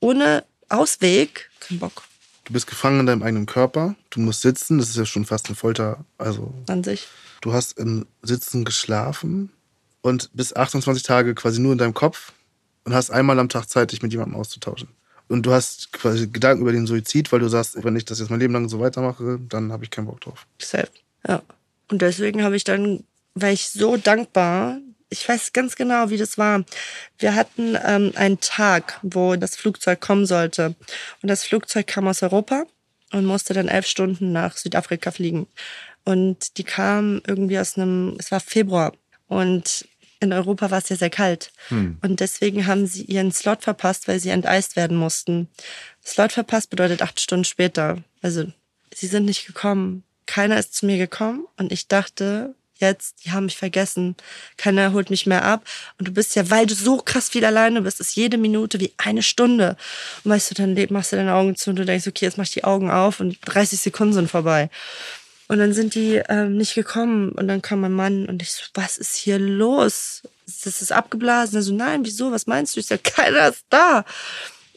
[0.00, 2.04] ohne Ausweg, kein Bock
[2.48, 3.94] Du bist gefangen in deinem eigenen Körper.
[4.08, 4.78] Du musst sitzen.
[4.78, 6.02] Das ist ja schon fast eine Folter.
[6.16, 7.06] Also an sich.
[7.42, 9.50] du hast im Sitzen geschlafen
[10.00, 12.32] und bist 28 Tage quasi nur in deinem Kopf
[12.84, 14.88] und hast einmal am Tag Zeit, dich mit jemandem auszutauschen.
[15.28, 18.30] Und du hast quasi Gedanken über den Suizid, weil du sagst, wenn ich das jetzt
[18.30, 20.46] mein Leben lang so weitermache, dann habe ich keinen Bock drauf.
[20.58, 20.88] Safe.
[21.28, 21.42] Ja.
[21.90, 24.78] Und deswegen habe ich dann, war ich so dankbar.
[25.10, 26.64] Ich weiß ganz genau, wie das war.
[27.18, 30.74] Wir hatten ähm, einen Tag, wo das Flugzeug kommen sollte.
[31.22, 32.64] Und das Flugzeug kam aus Europa
[33.12, 35.46] und musste dann elf Stunden nach Südafrika fliegen.
[36.04, 38.92] Und die kam irgendwie aus einem, es war Februar.
[39.28, 39.88] Und
[40.20, 41.52] in Europa war es ja sehr kalt.
[42.02, 45.48] Und deswegen haben sie ihren Slot verpasst, weil sie enteist werden mussten.
[46.04, 47.98] Slot verpasst bedeutet acht Stunden später.
[48.20, 48.44] Also
[48.92, 50.02] sie sind nicht gekommen.
[50.26, 54.16] Keiner ist zu mir gekommen und ich dachte, jetzt, die haben mich vergessen.
[54.56, 55.64] Keiner holt mich mehr ab.
[55.98, 58.92] Und du bist ja, weil du so krass viel alleine bist, ist jede Minute wie
[58.96, 59.76] eine Stunde.
[60.24, 62.44] Und weißt du, dann machst du deine Augen zu und du denkst, okay, jetzt mach
[62.44, 64.70] ich die Augen auf und 30 Sekunden sind vorbei.
[65.48, 68.62] Und dann sind die ähm, nicht gekommen und dann kam mein Mann und ich so,
[68.74, 70.22] was ist hier los?
[70.44, 71.56] Das ist abgeblasen.
[71.56, 72.30] Also nein, wieso?
[72.32, 72.80] Was meinst du?
[72.80, 74.04] Ich sag, keiner ist da.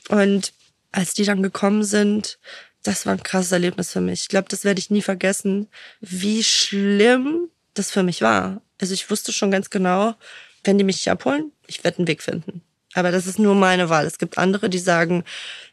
[0.08, 0.54] Und
[0.94, 2.40] als die dann gekommen sind,
[2.84, 4.22] das war ein krasses Erlebnis für mich.
[4.22, 5.68] Ich glaube, das werde ich nie vergessen,
[6.00, 8.62] wie schlimm das für mich war.
[8.80, 10.16] Also ich wusste schon ganz genau,
[10.64, 12.62] wenn die mich nicht abholen, ich werde einen Weg finden.
[12.94, 14.06] Aber das ist nur meine Wahl.
[14.06, 15.24] Es gibt andere, die sagen,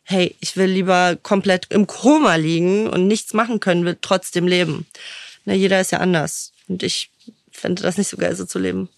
[0.05, 4.87] hey, ich will lieber komplett im Koma liegen und nichts machen können, will trotzdem leben.
[5.45, 6.53] Na, jeder ist ja anders.
[6.69, 7.11] Und ich
[7.51, 8.89] finde das nicht so geil, so zu leben.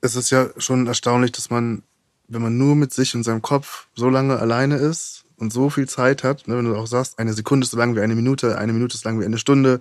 [0.00, 1.82] Es ist ja schon erstaunlich, dass man
[2.28, 5.88] wenn man nur mit sich und seinem Kopf so lange alleine ist und so viel
[5.88, 8.58] Zeit hat, ne, wenn du auch sagst, eine Sekunde ist so lang wie eine Minute,
[8.58, 9.80] eine Minute ist lang wie eine Stunde,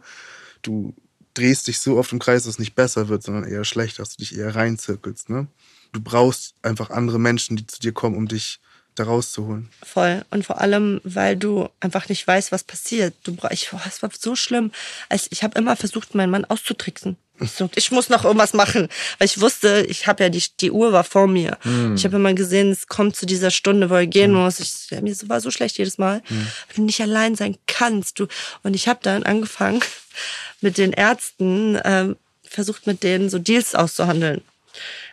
[0.61, 0.93] du
[1.35, 4.15] drehst dich so oft im Kreis, dass es nicht besser wird, sondern eher schlechter, dass
[4.15, 5.29] du dich eher reinzirkelst.
[5.29, 5.47] Ne?
[5.91, 8.59] Du brauchst einfach andere Menschen, die zu dir kommen, um dich
[8.95, 9.69] da rauszuholen.
[9.83, 10.25] Voll.
[10.31, 13.13] Und vor allem, weil du einfach nicht weißt, was passiert.
[13.23, 14.71] Du brauch, ich, boah, es war so schlimm.
[15.09, 17.17] Also ich habe immer versucht, meinen Mann auszutricksen.
[17.41, 20.71] Ich, so, ich muss noch irgendwas machen, weil ich wusste, ich habe ja die die
[20.71, 21.57] Uhr war vor mir.
[21.93, 24.61] Ich habe immer gesehen, es kommt zu dieser Stunde, wo er gehen muss.
[24.61, 28.19] Ich, mir war so schlecht jedes Mal, weil du nicht allein sein kannst.
[28.19, 28.27] Du
[28.63, 29.81] und ich habe dann angefangen
[30.61, 34.41] mit den Ärzten ähm, versucht, mit denen so Deals auszuhandeln.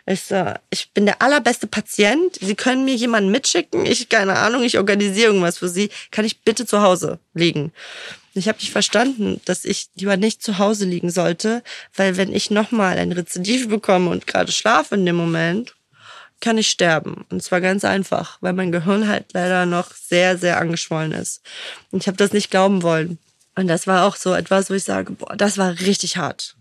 [0.05, 2.37] Ich so, ich bin der allerbeste Patient.
[2.41, 3.85] Sie können mir jemanden mitschicken.
[3.85, 5.89] Ich, keine Ahnung, ich organisiere irgendwas für Sie.
[6.11, 7.71] Kann ich bitte zu Hause liegen?
[8.33, 11.63] Ich habe nicht verstanden, dass ich lieber nicht zu Hause liegen sollte,
[11.95, 15.75] weil wenn ich nochmal ein Rezidiv bekomme und gerade schlafe in dem Moment,
[16.41, 17.25] kann ich sterben.
[17.29, 21.41] Und zwar ganz einfach, weil mein Gehirn halt leider noch sehr, sehr angeschwollen ist.
[21.91, 23.17] Und ich habe das nicht glauben wollen.
[23.55, 26.55] Und das war auch so etwas, wo ich sage, boah, das war richtig hart.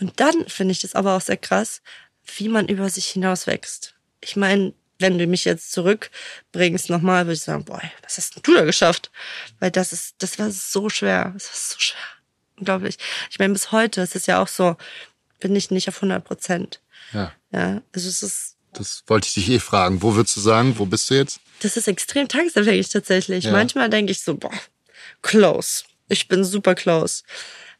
[0.00, 1.82] Und dann finde ich das aber auch sehr krass,
[2.36, 3.94] wie man über sich hinaus wächst.
[4.20, 8.42] Ich meine, wenn du mich jetzt zurückbringst nochmal, würde ich sagen, boah, was hast denn
[8.42, 9.10] du da geschafft?
[9.60, 11.30] Weil das ist, das war so schwer.
[11.34, 12.00] Das war so schwer.
[12.56, 12.98] Unglaublich.
[13.30, 14.76] Ich meine, bis heute ist es ja auch so,
[15.38, 16.80] bin ich nicht auf 100 Prozent.
[17.12, 17.32] Ja.
[17.52, 20.02] Ja, also es ist, Das wollte ich dich eh fragen.
[20.02, 21.40] Wo würdest du sagen, wo bist du jetzt?
[21.60, 23.44] das ist extrem tagesabhängig tatsächlich.
[23.44, 23.52] Ja.
[23.52, 24.52] Manchmal denke ich so, boah,
[25.22, 25.84] close.
[26.08, 27.22] Ich bin super close.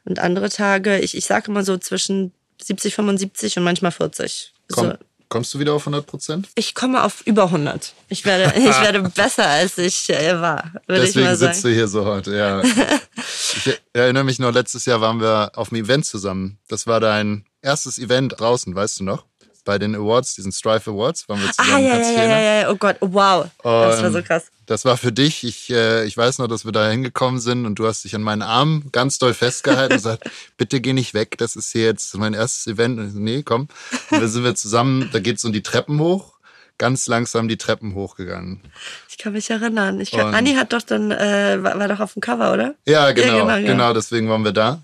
[0.05, 4.53] Und andere Tage, ich, ich sage immer so zwischen 70, 75 und manchmal 40.
[4.73, 4.95] Komm, So,
[5.29, 6.49] kommst du wieder auf 100 Prozent?
[6.55, 7.95] ich komme auf über 100.
[8.09, 12.35] Ich werde, ich werde besser, als ich äh, war, Deswegen sitzt du hier so heute,
[12.37, 12.63] ja.
[13.17, 16.59] ich erinnere mich noch, letztes Jahr waren wir auf einem Event zusammen.
[16.69, 19.25] Das war dein erstes Event draußen, weißt du noch?
[19.69, 21.75] Bei den Awards, diesen Strife Awards, waren wir zusammen.
[21.75, 23.49] Ah, ja, ja, ja, ja, ja, oh Gott, wow.
[23.63, 24.47] Das war so Und krass.
[24.65, 25.45] Das war für dich.
[25.45, 28.23] Ich, äh, ich weiß noch, dass wir da hingekommen sind und du hast dich an
[28.23, 32.17] meinen Arm ganz doll festgehalten und gesagt, bitte geh nicht weg, das ist hier jetzt
[32.17, 32.99] mein erstes Event.
[32.99, 33.69] Und ich so, nee, komm.
[34.11, 36.39] Und dann sind wir zusammen, da geht's um die Treppen hoch,
[36.79, 38.63] ganz langsam die Treppen hochgegangen.
[39.11, 40.01] Ich kann mich erinnern.
[40.01, 42.75] Ich kann, Und- Anni hat doch dann, äh, war, war doch auf dem Cover, oder?
[42.87, 43.93] Ja, genau, genau, genau, ja.
[43.93, 44.81] deswegen waren wir da.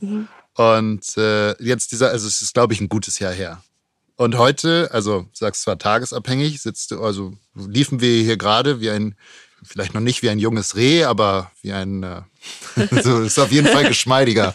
[0.57, 3.63] Und äh, jetzt dieser, also es ist, glaube ich, ein gutes Jahr her.
[4.17, 9.17] Und heute, also sagst zwar tagesabhängig, sitzt du, also liefen wir hier gerade wie ein,
[9.65, 12.21] vielleicht noch nicht wie ein junges Reh, aber wie ein, äh,
[13.03, 14.55] so ist auf jeden Fall geschmeidiger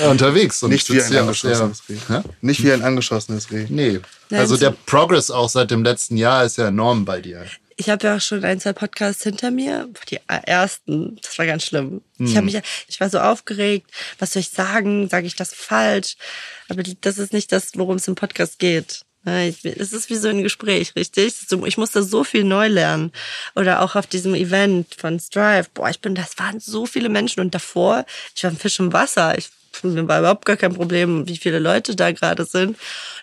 [0.00, 0.62] äh, unterwegs.
[0.62, 1.96] Und Nicht wie ein angeschossenes Reh.
[2.08, 2.20] Hä?
[2.40, 3.66] Nicht wie ein angeschossenes Reh.
[3.68, 4.00] Nee.
[4.30, 7.44] Also so- der Progress auch seit dem letzten Jahr ist ja enorm bei dir.
[7.76, 9.88] Ich habe ja auch schon ein, zwei Podcasts hinter mir.
[10.10, 12.02] Die ersten, das war ganz schlimm.
[12.18, 13.90] Ich habe mich, ich war so aufgeregt.
[14.18, 15.08] Was soll ich sagen?
[15.08, 16.16] Sage ich das falsch?
[16.68, 19.02] Aber das ist nicht das, worum es im Podcast geht.
[19.26, 21.34] Ich- Es ist wie so ein Gespräch, richtig?
[21.66, 23.10] Ich musste so viel neu lernen.
[23.56, 25.66] Oder auch auf diesem Event von Strive.
[25.72, 27.40] Boah, ich bin, das waren so viele Menschen.
[27.40, 28.04] Und davor,
[28.36, 29.36] ich war ein Fisch im Wasser.
[29.38, 29.48] Ich,
[29.82, 32.70] war überhaupt gar kein Problem, wie viele Leute da gerade sind.
[32.70, 32.78] Und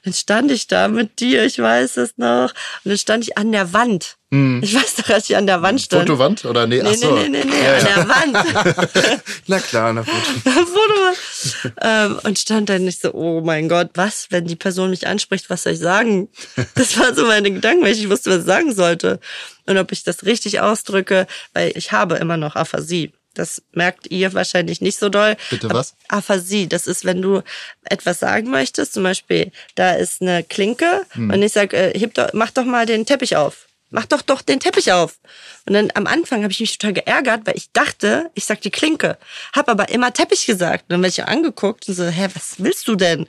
[0.06, 2.50] dann stand ich da mit dir, ich weiß es noch.
[2.84, 4.18] Und dann stand ich an der Wand.
[4.34, 6.08] Ich weiß doch, als ich an der Wand stand.
[6.08, 6.82] Fotowand oder nee?
[6.82, 7.16] Nee, Ach so.
[7.16, 7.96] nee, nee, nee, nee, Ja, an ja.
[7.96, 9.22] der Wand.
[9.48, 10.54] Na klar, na gut.
[10.54, 11.72] Foto.
[11.82, 15.50] ähm, und stand dann nicht so, oh mein Gott, was, wenn die Person mich anspricht,
[15.50, 16.30] was soll ich sagen?
[16.76, 19.20] Das waren so meine Gedanken, weil ich nicht wusste, was ich sagen sollte.
[19.68, 23.12] Und ob ich das richtig ausdrücke, weil ich habe immer noch Aphasie.
[23.34, 25.38] Das merkt ihr wahrscheinlich nicht so doll.
[25.50, 25.96] Bitte was?
[26.10, 27.42] Aphasie, das ist, wenn du
[27.84, 32.30] etwas sagen möchtest, zum Beispiel, da ist eine Klinke und ich sag, äh, heb doch,
[32.34, 33.68] mach doch mal den Teppich auf.
[33.94, 35.20] Mach doch doch den Teppich auf.
[35.66, 38.72] Und dann am Anfang habe ich mich total geärgert, weil ich dachte, ich sag die
[38.72, 39.18] Klinke.
[39.54, 40.84] Hab aber immer Teppich gesagt.
[40.84, 43.28] Und dann werde ich angeguckt und so, hä, was willst du denn?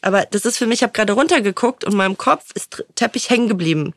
[0.00, 3.28] Aber das ist für mich, ich habe gerade runtergeguckt und in meinem Kopf ist Teppich
[3.28, 3.92] hängen geblieben.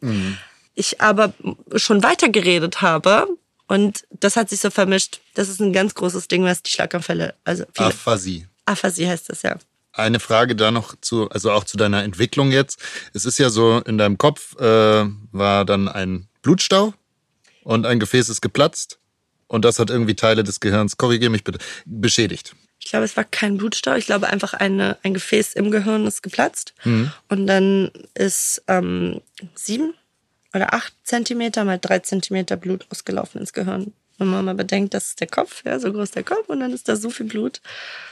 [0.75, 1.33] Ich aber
[1.75, 3.27] schon weitergeredet habe
[3.67, 5.21] und das hat sich so vermischt.
[5.33, 7.89] Das ist ein ganz großes Ding, was die Schlaganfälle, also viele.
[7.89, 8.47] Aphasie.
[8.65, 9.57] Aphasie heißt das ja.
[9.91, 12.79] Eine Frage da noch zu, also auch zu deiner Entwicklung jetzt.
[13.13, 16.93] Es ist ja so, in deinem Kopf äh, war dann ein Blutstau
[17.63, 18.99] und ein Gefäß ist geplatzt
[19.47, 22.55] und das hat irgendwie Teile des Gehirns, korrigiere mich bitte, beschädigt.
[22.79, 23.95] Ich glaube, es war kein Blutstau.
[23.95, 26.73] Ich glaube einfach eine, ein Gefäß im Gehirn ist geplatzt.
[27.29, 29.21] Und dann ist ähm,
[29.55, 29.93] sieben
[30.53, 33.93] oder acht Zentimeter mal drei Zentimeter Blut ausgelaufen ins Gehirn.
[34.17, 36.71] Wenn man mal bedenkt, das ist der Kopf, ja, so groß der Kopf und dann
[36.71, 37.61] ist da so viel Blut.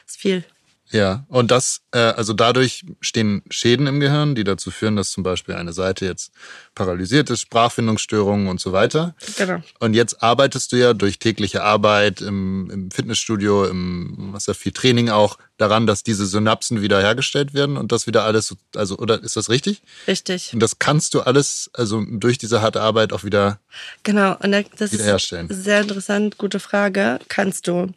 [0.06, 0.44] Das ist viel.
[0.92, 5.24] Ja, und das, äh, also dadurch stehen Schäden im Gehirn, die dazu führen, dass zum
[5.24, 6.32] Beispiel eine Seite jetzt
[6.76, 9.16] paralysiert ist, Sprachfindungsstörungen und so weiter.
[9.38, 9.62] Genau.
[9.80, 14.74] Und jetzt arbeitest du ja durch tägliche Arbeit im, im Fitnessstudio, im, hast ja viel
[14.74, 18.98] Training auch daran, dass diese Synapsen wieder hergestellt werden und das wieder alles, so- also,
[18.98, 19.82] oder ist das richtig?
[20.08, 20.52] Richtig.
[20.54, 23.60] Und das kannst du alles, also durch diese harte Arbeit auch wieder,
[24.04, 25.50] Genau, und da- das Wiederherstellen.
[25.50, 27.20] ist sehr interessant, gute Frage.
[27.30, 27.88] Kannst du,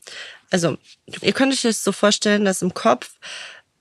[0.55, 0.79] also
[1.21, 3.11] ihr könnt euch das so vorstellen, dass im Kopf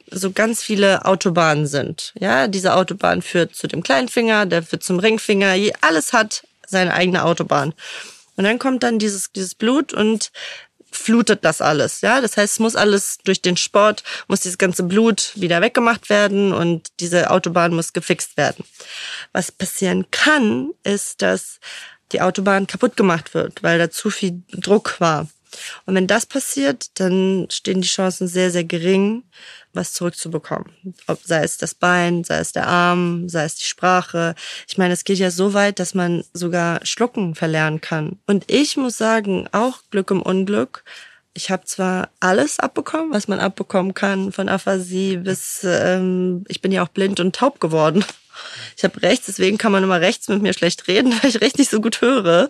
[0.10, 2.14] so ganz viele Autobahnen sind.
[2.20, 5.54] Ja, diese Autobahn führt zu dem kleinen Finger, der führt zum Ringfinger.
[5.82, 7.76] Alles hat seine eigene Autobahn.
[8.38, 10.32] Und dann kommt dann dieses, dieses Blut und
[10.92, 12.02] flutet das alles.
[12.02, 16.10] Ja, das heißt, es muss alles durch den Sport, muss dieses ganze Blut wieder weggemacht
[16.10, 18.66] werden und diese Autobahn muss gefixt werden.
[19.32, 21.60] Was passieren kann, ist, dass
[22.14, 25.28] die Autobahn kaputt gemacht wird, weil da zu viel Druck war.
[25.86, 29.24] Und wenn das passiert, dann stehen die Chancen sehr, sehr gering,
[29.74, 30.72] was zurückzubekommen.
[31.08, 34.36] Ob, sei es das Bein, sei es der Arm, sei es die Sprache.
[34.68, 38.20] Ich meine, es geht ja so weit, dass man sogar Schlucken verlernen kann.
[38.28, 40.84] Und ich muss sagen, auch Glück im Unglück.
[41.34, 46.72] Ich habe zwar alles abbekommen, was man abbekommen kann, von Aphasie bis, ähm, ich bin
[46.72, 48.06] ja auch blind und taub geworden.
[48.76, 51.60] Ich habe rechts, deswegen kann man immer rechts mit mir schlecht reden, weil ich rechts
[51.60, 52.50] nicht so gut höre.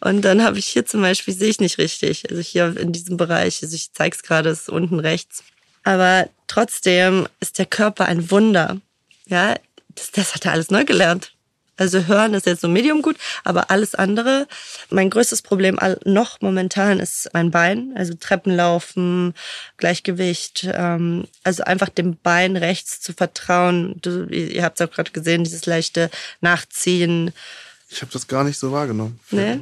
[0.00, 2.30] Und dann habe ich hier zum Beispiel, sehe ich nicht richtig.
[2.30, 5.42] Also hier in diesem Bereich, also ich zeige es gerade, ist unten rechts.
[5.82, 8.80] Aber trotzdem ist der Körper ein Wunder.
[9.26, 9.54] Ja,
[9.88, 11.32] das, das hat er alles neu gelernt.
[11.80, 14.46] Also hören ist jetzt so medium gut, aber alles andere.
[14.90, 19.32] Mein größtes Problem all- noch momentan ist mein Bein, also Treppenlaufen,
[19.78, 23.96] Gleichgewicht, ähm, also einfach dem Bein rechts zu vertrauen.
[24.02, 26.10] Du, ihr habt es auch gerade gesehen, dieses leichte
[26.42, 27.32] Nachziehen.
[27.88, 29.18] Ich habe das gar nicht so wahrgenommen.
[29.30, 29.60] Ne?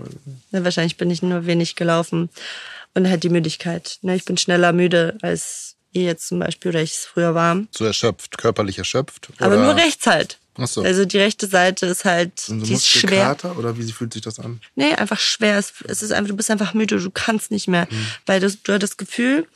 [0.51, 2.31] Ja, wahrscheinlich bin ich nur wenig gelaufen.
[2.95, 3.99] Und halt die Müdigkeit.
[4.03, 4.17] Ne?
[4.17, 7.63] Ich bin schneller müde als ihr jetzt zum Beispiel oder ich es früher war.
[7.71, 9.29] so erschöpft, körperlich erschöpft.
[9.39, 10.39] Aber nur rechts halt.
[10.67, 10.83] So.
[10.83, 13.37] Also die rechte Seite ist halt, Und so die ist schwer.
[13.57, 14.61] Oder wie fühlt sich das an?
[14.75, 15.59] Nee, einfach schwer.
[15.59, 17.87] Es, es ist einfach, du bist einfach müde, du kannst nicht mehr.
[18.27, 19.47] Weil du, du hast das Gefühl,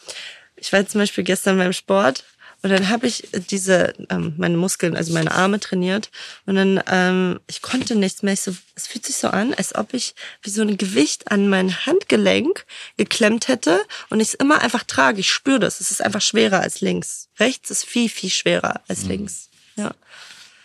[0.57, 2.25] ich war jetzt zum Beispiel gestern beim Sport
[2.63, 6.11] und dann habe ich diese, ähm, meine Muskeln, also meine Arme trainiert
[6.47, 8.35] und dann, ähm, ich konnte nichts mehr.
[8.35, 11.49] Ich so, es fühlt sich so an, als ob ich wie so ein Gewicht an
[11.49, 12.65] mein Handgelenk
[12.97, 15.19] geklemmt hätte und ich es immer einfach trage.
[15.19, 15.81] Ich spüre das.
[15.81, 17.29] Es ist einfach schwerer als links.
[17.41, 19.49] Rechts ist viel, viel schwerer als links.
[19.75, 19.93] Ja.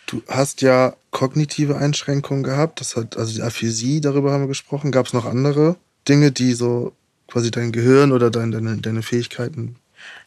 [0.08, 2.80] Du hast ja kognitive Einschränkungen gehabt.
[2.80, 4.90] Das hat, also die Aphasie, darüber haben wir gesprochen.
[4.90, 5.76] Gab es noch andere
[6.08, 6.92] Dinge, die so
[7.26, 9.76] quasi dein Gehirn oder dein, deine, deine Fähigkeiten.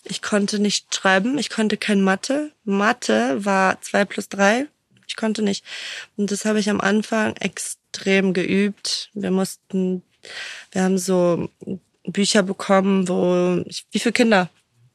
[0.04, 2.52] Ich konnte nicht schreiben, ich konnte kein Mathe.
[2.64, 4.68] Mathe war zwei plus drei.
[5.08, 5.66] Ich konnte nicht.
[6.16, 9.10] Und das habe ich am Anfang extrem geübt.
[9.16, 10.04] Wir mussten,
[10.72, 11.50] wir haben so
[12.06, 14.50] Bücher bekommen, wo, ich- wie viele Kinder?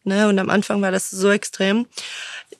[0.07, 0.29] Ne?
[0.29, 1.87] Und am Anfang war das so extrem.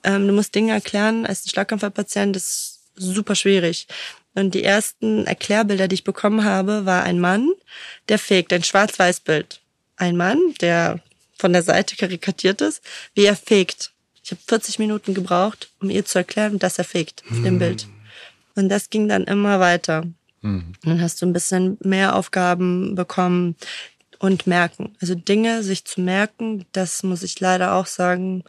[0.03, 3.87] Ähm, du musst Dinge erklären als ein Schlaganfallpatient, das ist super schwierig.
[4.35, 7.49] Und die ersten Erklärbilder, die ich bekommen habe, war ein Mann,
[8.09, 9.61] der fegt, ein Schwarz-Weiß-Bild.
[9.95, 10.99] Ein Mann, der
[11.39, 12.83] von der Seite karikatiert ist,
[13.15, 13.91] wie er fegt.
[14.23, 17.87] Ich habe 40 Minuten gebraucht, um ihr zu erklären, dass er fegt auf dem Bild.
[18.55, 20.05] Und das ging dann immer weiter.
[20.43, 23.55] Und dann hast du ein bisschen mehr Aufgaben bekommen
[24.19, 24.95] und merken.
[25.01, 28.43] Also Dinge sich zu merken, das muss ich leider auch sagen,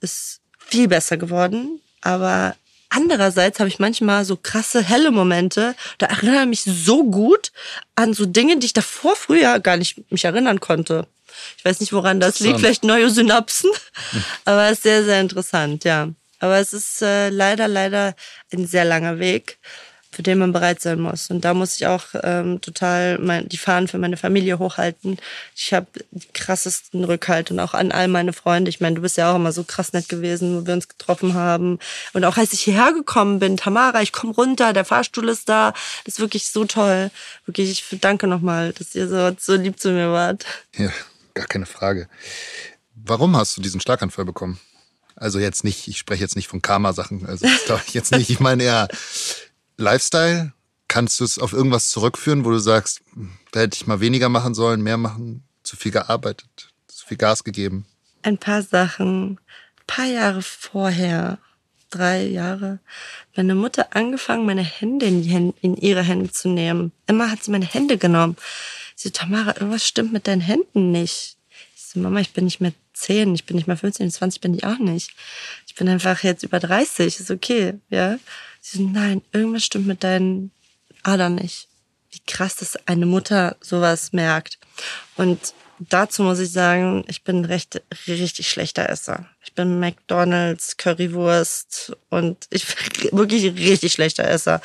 [0.00, 1.80] ist viel besser geworden.
[2.00, 2.54] Aber
[2.88, 5.74] andererseits habe ich manchmal so krasse, helle Momente.
[5.98, 7.52] Da erinnere ich mich so gut
[7.94, 11.06] an so Dinge, die ich davor früher gar nicht mich erinnern konnte.
[11.56, 12.58] Ich weiß nicht, woran das liegt.
[12.58, 13.70] Vielleicht neue Synapsen.
[14.44, 16.08] Aber es ist sehr, sehr interessant, ja.
[16.40, 18.14] Aber es ist äh, leider, leider
[18.52, 19.58] ein sehr langer Weg,
[20.18, 21.30] für den man bereit sein muss.
[21.30, 25.16] Und da muss ich auch ähm, total mein, die Fahnen für meine Familie hochhalten.
[25.54, 28.68] Ich habe die krassesten Rückhalt und auch an all meine Freunde.
[28.68, 31.34] Ich meine, du bist ja auch immer so krass nett gewesen, wo wir uns getroffen
[31.34, 31.78] haben.
[32.14, 35.72] Und auch als ich hierher gekommen bin, Tamara, ich komme runter, der Fahrstuhl ist da.
[36.04, 37.12] Das ist wirklich so toll.
[37.46, 40.44] Wirklich, ich danke nochmal, dass ihr so, so lieb zu mir wart.
[40.76, 40.90] Ja,
[41.34, 42.08] gar keine Frage.
[42.96, 44.58] Warum hast du diesen Schlaganfall bekommen?
[45.14, 48.30] Also jetzt nicht, ich spreche jetzt nicht von Karma-Sachen, also das glaube ich jetzt nicht.
[48.30, 48.88] Ich meine eher
[49.78, 50.52] Lifestyle.
[50.86, 53.00] Kannst du es auf irgendwas zurückführen, wo du sagst,
[53.52, 57.44] da hätte ich mal weniger machen sollen, mehr machen, zu viel gearbeitet, zu viel Gas
[57.44, 57.86] gegeben?
[58.22, 59.32] ein paar Sachen.
[59.32, 59.38] Ein
[59.86, 61.38] paar Jahre vorher,
[61.90, 62.78] drei Jahre,
[63.34, 66.92] meine Mutter angefangen, meine Hände in, Hände in ihre Hände zu nehmen.
[67.06, 68.36] Immer hat sie meine Hände genommen.
[68.94, 71.36] Sie so, Tamara, irgendwas stimmt mit deinen Händen nicht.
[71.74, 74.54] Ich so, Mama, ich bin nicht mehr zehn, ich bin nicht mehr 15, 20 bin
[74.54, 75.12] ich auch nicht.
[75.66, 78.18] Ich bin einfach jetzt über 30, ist okay, ja.
[78.74, 80.50] Nein, irgendwas stimmt mit deinen
[81.02, 81.68] Adern nicht
[82.10, 84.58] wie krass, dass eine Mutter sowas merkt.
[85.16, 89.26] Und dazu muss ich sagen, ich bin recht, richtig schlechter Esser.
[89.44, 94.60] Ich bin McDonalds, Currywurst und ich bin wirklich richtig schlechter Esser.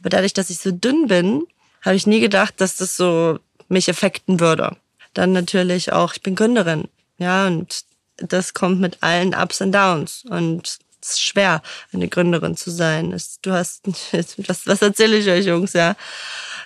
[0.00, 1.46] Aber dadurch, dass ich so dünn bin,
[1.82, 3.38] habe ich nie gedacht, dass das so
[3.68, 4.76] mich affekten würde.
[5.14, 6.88] Dann natürlich auch, ich bin Gründerin.
[7.18, 7.84] Ja, und
[8.18, 10.24] das kommt mit allen Ups und Downs.
[10.28, 13.16] Und es ist schwer, eine Gründerin zu sein.
[13.42, 13.82] Du hast,
[14.48, 15.96] was, was erzähle ich euch, Jungs, ja?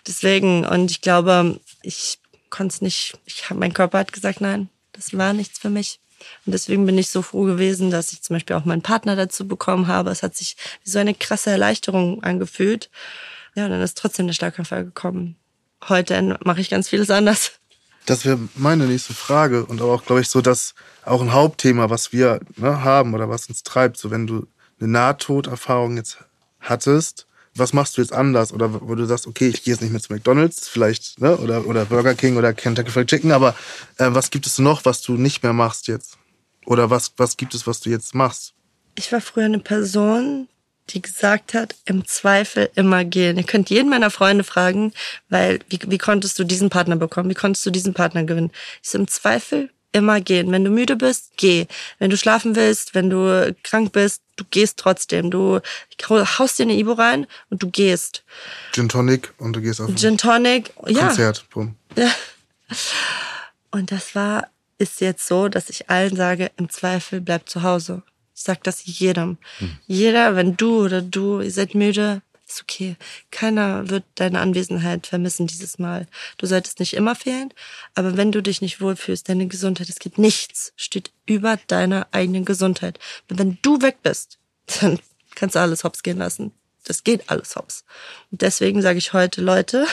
[0.06, 2.18] Deswegen, und ich glaube, ich
[2.48, 6.00] konnte es nicht, ich mein Körper hat gesagt, nein, das war nichts für mich.
[6.44, 9.46] Und deswegen bin ich so froh gewesen, dass ich zum Beispiel auch meinen Partner dazu
[9.46, 10.10] bekommen habe.
[10.10, 12.90] Es hat sich wie so eine krasse Erleichterung angefühlt.
[13.54, 15.36] Ja, und dann ist trotzdem der Schlaganfall gekommen.
[15.88, 17.59] Heute mache ich ganz vieles anders.
[18.10, 22.12] Das wäre meine nächste Frage und auch, glaube ich, so dass auch ein Hauptthema, was
[22.12, 23.98] wir ne, haben oder was uns treibt.
[23.98, 24.48] So, wenn du
[24.80, 26.18] eine Nahtoderfahrung jetzt
[26.58, 28.52] hattest, was machst du jetzt anders?
[28.52, 31.36] Oder wo du sagst, okay, ich gehe jetzt nicht mehr zu McDonalds, vielleicht, ne?
[31.36, 33.54] oder, oder Burger King oder Kentucky Fried Chicken, aber
[33.98, 36.18] äh, was gibt es noch, was du nicht mehr machst jetzt?
[36.66, 38.54] Oder was, was gibt es, was du jetzt machst?
[38.96, 40.48] Ich war früher eine Person,
[40.92, 43.36] die gesagt hat, im Zweifel immer gehen.
[43.36, 44.92] Ihr könnt jeden meiner Freunde fragen,
[45.28, 47.30] weil wie, wie konntest du diesen Partner bekommen?
[47.30, 48.50] Wie konntest du diesen Partner gewinnen?
[48.82, 50.52] Ich so, im Zweifel immer gehen.
[50.52, 51.66] Wenn du müde bist, geh.
[51.98, 55.30] Wenn du schlafen willst, wenn du krank bist, du gehst trotzdem.
[55.30, 55.60] Du
[56.10, 58.24] haust dir eine Ibo rein und du gehst.
[58.72, 61.06] Gin Tonic und du gehst auf ein Gin Tonic, ja.
[61.06, 61.44] Konzert.
[61.50, 61.76] Bumm.
[61.96, 62.10] Ja.
[63.70, 68.02] Und das war, ist jetzt so, dass ich allen sage, im Zweifel bleib zu Hause.
[68.40, 69.36] Ich sag das jedem.
[69.86, 72.96] Jeder, wenn du oder du, ihr seid müde, ist okay.
[73.30, 76.06] Keiner wird deine Anwesenheit vermissen dieses Mal.
[76.38, 77.52] Du solltest nicht immer fehlen,
[77.94, 82.46] aber wenn du dich nicht wohlfühlst, deine Gesundheit, es geht nichts, steht über deiner eigenen
[82.46, 82.98] Gesundheit.
[83.28, 84.38] Und wenn du weg bist,
[84.80, 84.98] dann
[85.34, 86.52] kannst du alles hops gehen lassen.
[86.84, 87.84] Das geht alles hops.
[88.30, 89.86] Und deswegen sage ich heute, Leute,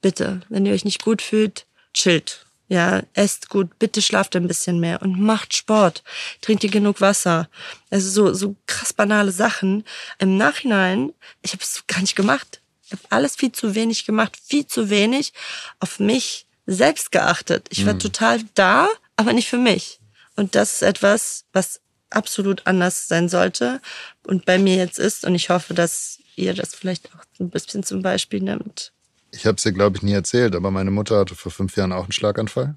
[0.00, 2.43] bitte, wenn ihr euch nicht gut fühlt, chillt.
[2.74, 6.02] Ja, esst gut, bitte schlaft ein bisschen mehr und macht Sport.
[6.40, 7.48] Trinkt ihr genug Wasser.
[7.88, 9.84] Also so, so krass banale Sachen.
[10.18, 11.12] Im Nachhinein,
[11.42, 12.62] ich habe es gar nicht gemacht.
[12.84, 15.32] Ich habe alles viel zu wenig gemacht, viel zu wenig
[15.78, 17.68] auf mich selbst geachtet.
[17.70, 20.00] Ich war total da, aber nicht für mich.
[20.34, 23.80] Und das ist etwas, was absolut anders sein sollte
[24.26, 25.24] und bei mir jetzt ist.
[25.24, 28.93] Und ich hoffe, dass ihr das vielleicht auch ein bisschen zum Beispiel nimmt.
[29.34, 31.92] Ich habe es dir, glaube ich, nie erzählt, aber meine Mutter hatte vor fünf Jahren
[31.92, 32.76] auch einen Schlaganfall.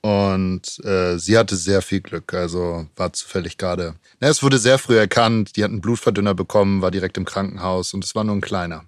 [0.00, 2.32] Und äh, sie hatte sehr viel Glück.
[2.32, 3.96] Also war zufällig gerade.
[4.20, 5.56] Na, es wurde sehr früh erkannt.
[5.56, 8.84] Die hat einen Blutverdünner bekommen, war direkt im Krankenhaus und es war nur ein kleiner.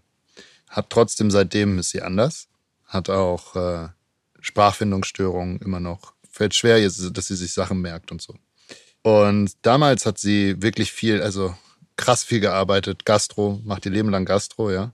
[0.69, 2.47] Hat trotzdem seitdem ist sie anders.
[2.87, 3.89] Hat auch äh,
[4.41, 6.15] Sprachfindungsstörungen immer noch.
[6.31, 8.37] Fällt schwer, dass sie sich Sachen merkt und so.
[9.03, 11.55] Und damals hat sie wirklich viel, also
[11.97, 13.05] krass viel gearbeitet.
[13.05, 14.93] Gastro, macht ihr Leben lang Gastro, ja.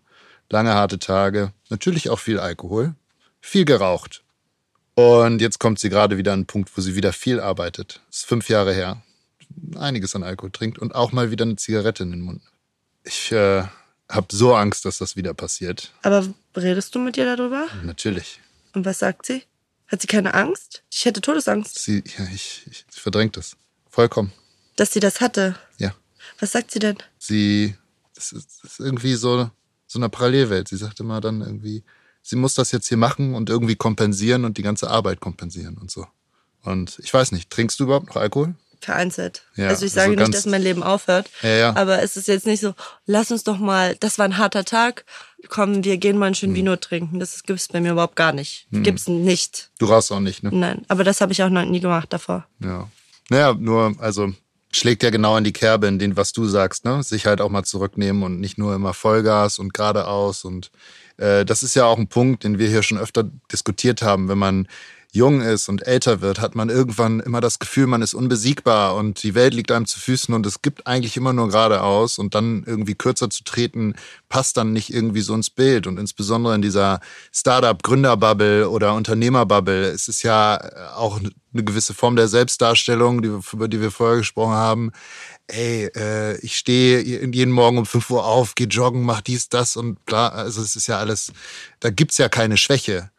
[0.50, 1.52] Lange harte Tage.
[1.70, 2.94] Natürlich auch viel Alkohol.
[3.40, 4.22] Viel geraucht.
[4.94, 8.00] Und jetzt kommt sie gerade wieder an einen Punkt, wo sie wieder viel arbeitet.
[8.10, 9.02] ist fünf Jahre her.
[9.76, 12.42] Einiges an Alkohol trinkt und auch mal wieder eine Zigarette in den Mund.
[13.04, 13.64] Ich äh,
[14.10, 15.92] habe so Angst, dass das wieder passiert.
[16.02, 16.26] Aber
[16.56, 17.66] redest du mit ihr darüber?
[17.84, 18.40] Natürlich.
[18.74, 19.42] Und was sagt sie?
[19.86, 20.82] Hat sie keine Angst?
[20.90, 23.56] Ich hätte Todesangst, Sie, ja, ich, ich sie verdrängt das.
[23.88, 24.32] Vollkommen.
[24.76, 25.56] dass sie das hatte.
[25.78, 25.94] Ja.
[26.40, 26.96] Was sagt sie denn?
[27.18, 27.76] Sie,
[28.14, 29.50] das ist, das ist irgendwie so,
[29.86, 30.68] so eine Parallelwelt.
[30.68, 31.84] Sie sagt immer dann irgendwie,
[32.22, 35.90] sie muss das jetzt hier machen und irgendwie kompensieren und die ganze Arbeit kompensieren und
[35.90, 36.06] so.
[36.62, 38.54] Und ich weiß nicht, trinkst du überhaupt noch Alkohol?
[38.80, 39.44] Vereinzelt.
[39.56, 41.30] Ja, also ich so sage nicht, ganz- dass mein Leben aufhört.
[41.42, 41.76] Ja, ja.
[41.76, 42.74] Aber es ist jetzt nicht so,
[43.06, 45.04] lass uns doch mal, das war ein harter Tag,
[45.48, 46.34] komm, wir gehen mal ein Hm.
[46.34, 47.18] schön Vino trinken.
[47.18, 48.66] Das gibt's bei mir überhaupt gar nicht.
[48.70, 49.70] Gibt's nicht.
[49.78, 50.50] Du rauchst auch nicht, ne?
[50.52, 50.84] Nein.
[50.88, 52.46] Aber das habe ich auch noch nie gemacht davor.
[52.60, 52.88] Ja.
[53.30, 54.32] Naja, nur, also
[54.76, 57.02] schlägt ja genau in die Kerbe, in den, was du sagst, ne?
[57.02, 60.44] Sich halt auch mal zurücknehmen und nicht nur immer Vollgas und geradeaus.
[60.44, 60.70] Und
[61.16, 64.28] äh, das ist ja auch ein Punkt, den wir hier schon öfter diskutiert haben.
[64.28, 64.68] Wenn man
[65.16, 69.22] jung ist und älter wird, hat man irgendwann immer das Gefühl, man ist unbesiegbar und
[69.22, 72.62] die Welt liegt einem zu Füßen und es gibt eigentlich immer nur geradeaus und dann
[72.66, 73.94] irgendwie kürzer zu treten,
[74.28, 75.86] passt dann nicht irgendwie so ins Bild.
[75.86, 77.00] Und insbesondere in dieser
[77.32, 83.80] Startup-Gründerbubble oder Unternehmerbubble ist es ja äh, auch eine gewisse Form der Selbstdarstellung, über die
[83.80, 84.92] wir vorher gesprochen haben.
[85.46, 89.76] Ey, äh, ich stehe jeden Morgen um 5 Uhr auf, gehe joggen, mach dies, das
[89.76, 90.28] und bla.
[90.28, 91.32] Also es ist ja alles,
[91.80, 93.10] da gibt's ja keine Schwäche.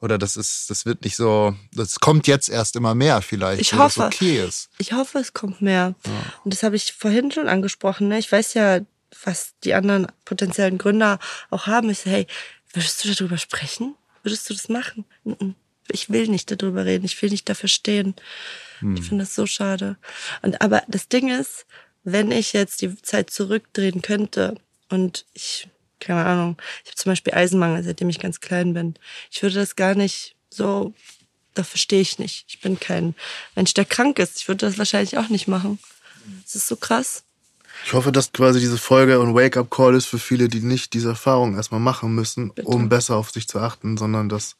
[0.00, 3.60] Oder das ist, das wird nicht so, das kommt jetzt erst immer mehr vielleicht.
[3.60, 4.06] Ich wo das hoffe.
[4.06, 4.68] okay ist.
[4.78, 5.94] Ich hoffe, es kommt mehr.
[6.44, 8.08] Und das habe ich vorhin schon angesprochen.
[8.08, 8.18] Ne?
[8.18, 8.80] Ich weiß ja,
[9.24, 11.18] was die anderen potenziellen Gründer
[11.50, 11.88] auch haben.
[11.90, 12.26] Ich so, hey,
[12.72, 13.94] würdest du darüber sprechen?
[14.22, 15.04] Würdest du das machen?
[15.88, 17.04] Ich will nicht darüber reden.
[17.04, 18.14] Ich will nicht dafür stehen.
[18.94, 19.96] Ich finde das so schade.
[20.42, 21.64] Und aber das Ding ist,
[22.02, 24.56] wenn ich jetzt die Zeit zurückdrehen könnte
[24.90, 25.68] und ich,
[26.04, 28.94] keine Ahnung, ich habe zum Beispiel Eisenmangel, seitdem ich ganz klein bin.
[29.30, 30.94] Ich würde das gar nicht so,
[31.54, 32.44] dafür stehe ich nicht.
[32.48, 33.14] Ich bin kein
[33.54, 34.38] Mensch, der krank ist.
[34.38, 35.78] Ich würde das wahrscheinlich auch nicht machen.
[36.44, 37.24] Das ist so krass.
[37.86, 41.56] Ich hoffe, dass quasi diese Folge ein Wake-up-Call ist für viele, die nicht diese Erfahrung
[41.56, 44.56] erstmal machen müssen, um besser auf sich zu achten, sondern dass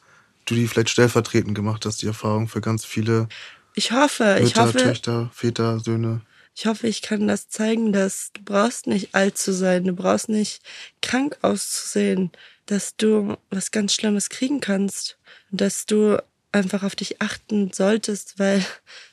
[0.46, 3.28] du die vielleicht stellvertretend gemacht hast, die Erfahrung für ganz viele
[3.74, 6.20] Ich hoffe, ich Mütter, hoffe, Töchter, Väter, Söhne.
[6.54, 10.28] Ich hoffe, ich kann das zeigen, dass du brauchst nicht alt zu sein, du brauchst
[10.28, 10.62] nicht
[11.02, 12.30] krank auszusehen,
[12.66, 15.18] dass du was ganz Schlimmes kriegen kannst,
[15.50, 16.18] dass du
[16.52, 18.64] einfach auf dich achten solltest, weil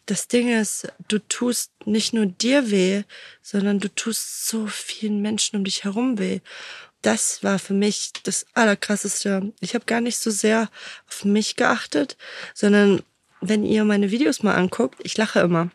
[0.05, 3.03] das Ding ist, du tust nicht nur dir weh,
[3.41, 6.39] sondern du tust so vielen Menschen um dich herum weh.
[7.01, 9.51] Das war für mich das Allerkrasseste.
[9.59, 10.69] Ich habe gar nicht so sehr
[11.07, 12.15] auf mich geachtet,
[12.53, 13.01] sondern
[13.41, 15.71] wenn ihr meine Videos mal anguckt, ich lache immer.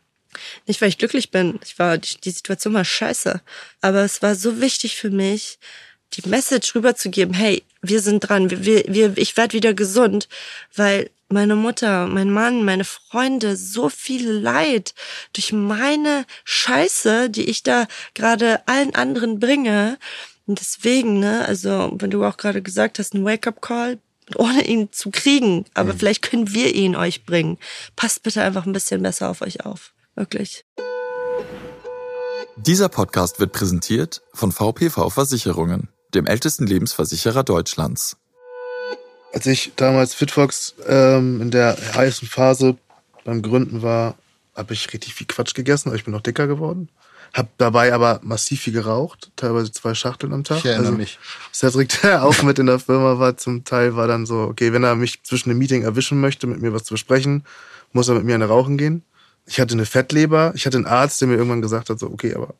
[0.66, 1.58] Nicht, weil ich glücklich bin.
[1.64, 3.40] Ich war, die, die Situation war scheiße.
[3.80, 5.58] Aber es war so wichtig für mich,
[6.14, 10.28] die Message rüberzugeben, hey, wir sind dran, wir, wir, ich werde wieder gesund,
[10.74, 14.94] weil meine Mutter, mein Mann, meine Freunde so viel Leid
[15.32, 19.98] durch meine Scheiße, die ich da gerade allen anderen bringe.
[20.46, 23.98] Und deswegen, ne, also wenn du auch gerade gesagt hast, ein Wake-up-Call,
[24.36, 27.58] ohne ihn zu kriegen, aber vielleicht können wir ihn euch bringen.
[27.94, 29.92] Passt bitte einfach ein bisschen besser auf euch auf.
[30.16, 30.64] Wirklich.
[32.56, 38.16] Dieser Podcast wird präsentiert von VPV Versicherungen, dem ältesten Lebensversicherer Deutschlands.
[39.34, 42.78] Als ich damals Fitfox ähm, in der heißen Phase
[43.24, 44.14] beim Gründen war,
[44.54, 46.88] habe ich richtig viel Quatsch gegessen, aber ich bin noch dicker geworden.
[47.34, 50.58] Hab dabei aber massiv viel geraucht, teilweise zwei Schachteln am Tag.
[50.58, 51.18] Ich erinnere also, mich.
[51.52, 54.84] Cedric, der auch mit in der Firma war, zum Teil war dann so, okay, wenn
[54.84, 57.44] er mich zwischen dem Meeting erwischen möchte, mit mir was zu besprechen,
[57.92, 59.04] muss er mit mir eine Rauchen gehen.
[59.46, 60.52] Ich hatte eine Fettleber.
[60.54, 62.54] Ich hatte einen Arzt, der mir irgendwann gesagt hat, so, okay, aber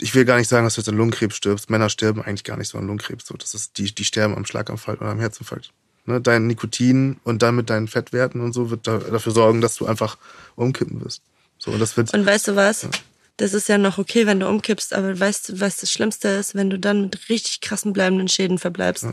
[0.00, 1.70] ich will gar nicht sagen, dass du jetzt an Lungenkrebs stirbst.
[1.70, 3.26] Männer sterben eigentlich gar nicht so an Lungenkrebs.
[3.26, 5.72] So, das ist, die, die sterben am Schlaganfall oder am Herzinfarkt.
[6.06, 6.20] Ne?
[6.20, 9.86] Dein Nikotin und dann mit deinen Fettwerten und so wird da, dafür sorgen, dass du
[9.86, 10.18] einfach
[10.56, 11.22] umkippen wirst.
[11.58, 12.88] So, und das wird, Und weißt du was?
[13.36, 16.56] Das ist ja noch okay, wenn du umkippst, aber weißt du, was das Schlimmste ist,
[16.56, 19.06] wenn du dann mit richtig krassen bleibenden Schäden verbleibst.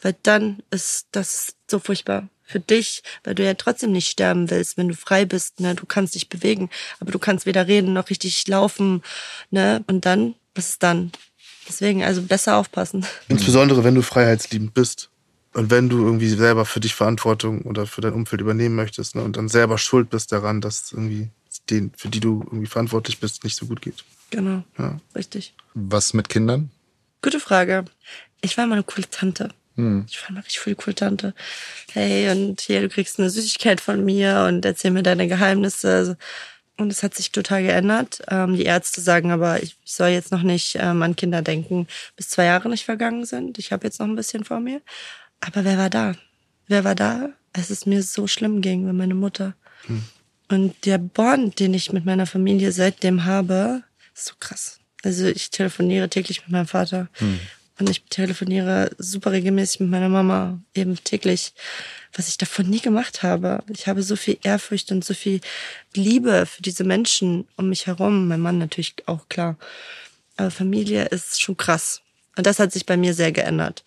[0.00, 4.76] Weil dann ist das so furchtbar für dich, weil du ja trotzdem nicht sterben willst,
[4.76, 5.74] wenn du frei bist, ne?
[5.74, 6.70] Du kannst dich bewegen,
[7.00, 9.02] aber du kannst weder reden noch richtig laufen,
[9.50, 9.82] ne?
[9.86, 11.12] Und dann, was ist dann?
[11.68, 13.06] Deswegen, also besser aufpassen.
[13.28, 15.10] insbesondere wenn du freiheitsliebend bist
[15.54, 19.22] und wenn du irgendwie selber für dich Verantwortung oder für dein Umfeld übernehmen möchtest ne?
[19.22, 21.30] und dann selber schuld bist daran, dass irgendwie
[21.70, 24.04] den, für die du irgendwie verantwortlich bist, nicht so gut geht.
[24.30, 24.64] Genau.
[24.78, 24.98] Ja.
[25.14, 25.54] Richtig.
[25.74, 26.70] Was mit Kindern?
[27.20, 27.84] Gute Frage.
[28.40, 29.50] Ich war mal eine coole Tante.
[30.08, 31.34] Ich war mal richtig coole coole Tante.
[31.92, 36.16] Hey, und hier, du kriegst eine Süßigkeit von mir und erzähl mir deine Geheimnisse.
[36.78, 38.22] Und es hat sich total geändert.
[38.28, 42.28] Ähm, die Ärzte sagen aber, ich soll jetzt noch nicht ähm, an Kinder denken, bis
[42.30, 43.58] zwei Jahre nicht vergangen sind.
[43.58, 44.80] Ich habe jetzt noch ein bisschen vor mir.
[45.40, 46.14] Aber wer war da?
[46.66, 49.54] Wer war da, als es mir so schlimm ging mit meiner Mutter?
[50.48, 53.82] Und der Bond, den ich mit meiner Familie seitdem habe,
[54.14, 54.80] ist so krass.
[55.04, 57.08] Also ich telefoniere täglich mit meinem Vater.
[57.78, 61.52] Und ich telefoniere super regelmäßig mit meiner Mama, eben täglich,
[62.12, 63.64] was ich davon nie gemacht habe.
[63.68, 65.40] Ich habe so viel Ehrfurcht und so viel
[65.94, 68.28] Liebe für diese Menschen um mich herum.
[68.28, 69.56] Mein Mann natürlich auch klar.
[70.36, 72.02] Aber Familie ist schon krass.
[72.36, 73.84] Und das hat sich bei mir sehr geändert.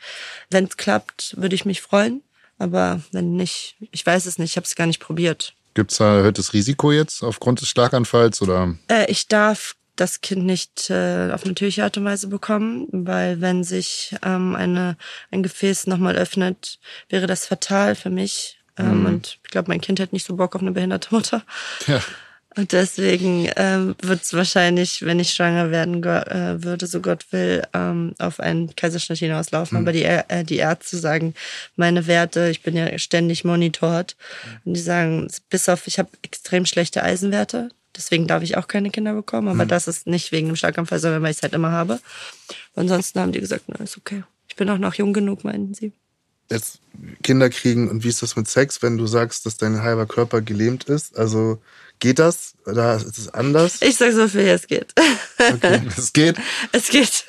[0.49, 2.21] Wenn es klappt, würde ich mich freuen.
[2.57, 5.53] Aber wenn nicht, ich weiß es nicht, ich habe es gar nicht probiert.
[5.73, 8.75] Gibt es da erhöhtes Risiko jetzt aufgrund des Schlaganfalls oder?
[8.87, 13.63] Äh, ich darf das Kind nicht äh, auf natürliche Art und Weise bekommen, weil wenn
[13.63, 14.97] sich ähm, eine,
[15.31, 16.79] ein Gefäß nochmal öffnet,
[17.09, 18.59] wäre das fatal für mich.
[18.77, 21.43] Ähm, Und ich glaube, mein Kind hätte nicht so Bock auf eine behinderte Mutter.
[21.87, 22.01] Ja.
[22.57, 27.63] Und deswegen ähm, wird es wahrscheinlich, wenn ich schwanger werden äh, würde, so Gott will,
[27.73, 29.77] ähm, auf einen Kaiserschnitt hinauslaufen.
[29.77, 31.33] Aber die, äh, die Ärzte sagen,
[31.75, 34.15] meine Werte, ich bin ja ständig monitort,
[34.63, 37.69] und die sagen, bis auf, ich habe extrem schlechte Eisenwerte.
[37.95, 39.47] Deswegen darf ich auch keine Kinder bekommen.
[39.47, 41.99] Aber das ist nicht wegen dem Schlaganfall, sondern weil ich es halt immer habe.
[42.75, 44.23] Ansonsten haben die gesagt, na, ist okay.
[44.47, 45.93] Ich bin auch noch jung genug, meinten sie.
[46.49, 46.79] Jetzt
[47.23, 50.41] Kinder kriegen und wie ist das mit Sex, wenn du sagst, dass dein halber Körper
[50.41, 51.17] gelähmt ist?
[51.17, 51.59] Also
[51.99, 52.53] geht das?
[52.67, 53.81] Oder ist es anders?
[53.81, 54.93] Ich sag so viel, es geht.
[55.97, 56.35] Es geht.
[56.71, 57.25] es geht.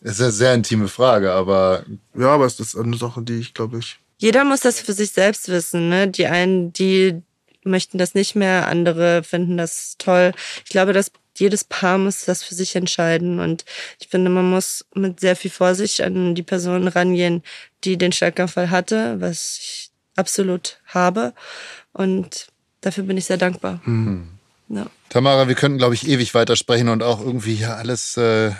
[0.00, 1.84] Es ist eine sehr intime Frage, aber
[2.14, 3.98] Ja, aber es ist eine Sache, die ich glaube ich.
[4.18, 5.88] Jeder muss das für sich selbst wissen.
[5.88, 6.08] Ne?
[6.08, 7.22] Die einen, die
[7.64, 10.32] möchten das nicht mehr, andere finden das toll.
[10.64, 13.40] Ich glaube, dass jedes Paar muss das für sich entscheiden.
[13.40, 13.64] Und
[14.00, 17.42] ich finde, man muss mit sehr viel Vorsicht an die Person rangehen,
[17.84, 21.32] die den Schlaganfall hatte, was ich absolut habe.
[21.92, 22.48] Und
[22.80, 23.80] dafür bin ich sehr dankbar.
[24.68, 24.86] Ja.
[25.08, 28.52] Tamara, wir könnten, glaube ich, ewig weitersprechen und auch irgendwie hier alles äh,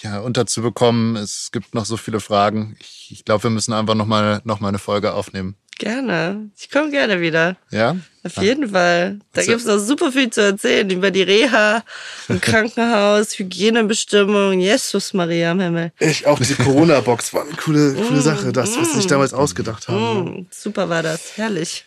[0.00, 1.16] ja, unterzubekommen.
[1.16, 2.76] Es gibt noch so viele Fragen.
[2.80, 5.56] Ich, ich glaube, wir müssen einfach nochmal noch mal eine Folge aufnehmen.
[5.78, 6.50] Gerne.
[6.56, 7.56] Ich komme gerne wieder.
[7.70, 7.96] Ja?
[8.22, 9.18] Auf jeden Fall.
[9.32, 11.82] Da Also- gibt's noch super viel zu erzählen über die Reha,
[12.28, 14.60] im Krankenhaus, Hygienebestimmungen.
[14.60, 15.92] Jesus Maria am Himmel.
[15.98, 19.88] Ich, auch diese Corona-Box war eine coole, coole Sache, das, was sie sich damals ausgedacht
[19.88, 20.24] haben.
[20.24, 20.30] ne?
[20.30, 21.36] Mm, super war das.
[21.36, 21.84] Herrlich.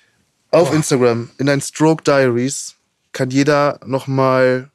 [0.51, 2.75] Auf Instagram, in deinen Stroke Diaries,
[3.13, 4.69] kann jeder nochmal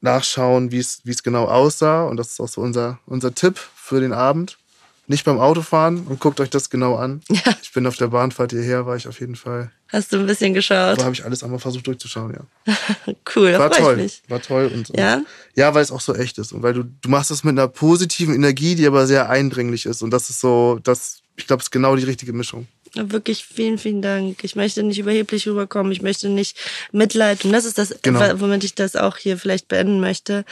[0.00, 2.04] nachschauen, wie es wie es genau aussah.
[2.04, 4.58] Und das ist auch so unser, unser Tipp für den Abend.
[5.06, 7.20] Nicht beim Autofahren und guckt euch das genau an.
[7.30, 7.54] Ja.
[7.62, 9.70] Ich bin auf der Bahnfahrt hierher, war ich auf jeden Fall.
[9.88, 10.98] Hast du ein bisschen geschaut?
[10.98, 12.74] Da habe ich alles einmal versucht durchzuschauen, ja.
[13.34, 14.08] Cool, War toll.
[14.28, 15.22] War toll und, und Ja?
[15.54, 17.68] ja, weil es auch so echt ist und weil du du machst es mit einer
[17.68, 21.66] positiven Energie, die aber sehr eindringlich ist und das ist so, das ich glaube, es
[21.66, 22.68] ist genau die richtige Mischung.
[22.96, 24.44] Wirklich vielen, vielen Dank.
[24.44, 25.90] Ich möchte nicht überheblich rüberkommen.
[25.90, 26.56] Ich möchte nicht
[26.92, 27.44] Mitleid.
[27.44, 28.20] Und das ist das, Genau.
[28.40, 30.44] womit ich das auch hier vielleicht beenden möchte.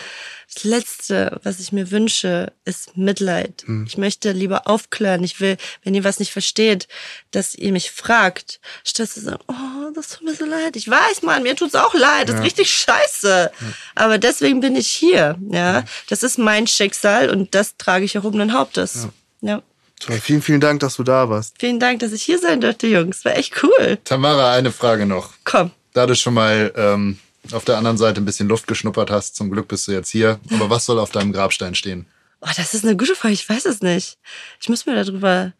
[0.52, 3.62] Das Letzte, was ich mir wünsche, ist Mitleid.
[3.66, 3.86] Hm.
[3.88, 5.22] Ich möchte lieber aufklären.
[5.22, 6.88] Ich will, wenn ihr was nicht versteht,
[7.30, 10.74] dass ihr mich fragt, statt zu sagen, oh, das tut mir so leid.
[10.76, 12.28] Ich weiß, Mann, mir tut's auch leid.
[12.28, 13.52] Das ist richtig scheiße.
[13.94, 15.38] Aber deswegen bin ich hier.
[15.50, 19.06] Ja, das ist mein Schicksal und das trage ich erhobenen Hauptes.
[19.42, 19.62] ja.
[20.04, 20.18] Toll.
[20.20, 21.54] Vielen, vielen Dank, dass du da warst.
[21.58, 23.24] Vielen Dank, dass ich hier sein durfte, Jungs.
[23.24, 23.98] War echt cool.
[24.04, 25.30] Tamara, eine Frage noch.
[25.44, 25.70] Komm.
[25.92, 27.18] Da du schon mal ähm,
[27.52, 30.40] auf der anderen Seite ein bisschen Luft geschnuppert hast, zum Glück bist du jetzt hier.
[30.52, 32.06] Aber was soll auf deinem Grabstein stehen?
[32.40, 33.34] Oh, das ist eine gute Frage.
[33.34, 34.18] Ich weiß es nicht.
[34.60, 35.52] Ich muss mir darüber.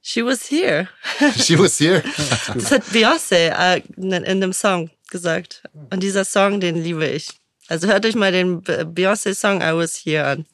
[0.00, 0.88] She was here.
[1.38, 2.02] She was here.
[2.54, 5.62] Das hat Beyoncé äh, in, in dem Song gesagt.
[5.90, 7.28] Und dieser Song, den liebe ich.
[7.68, 10.46] Also hört euch mal den Be- Beyoncé-Song I Was Here an.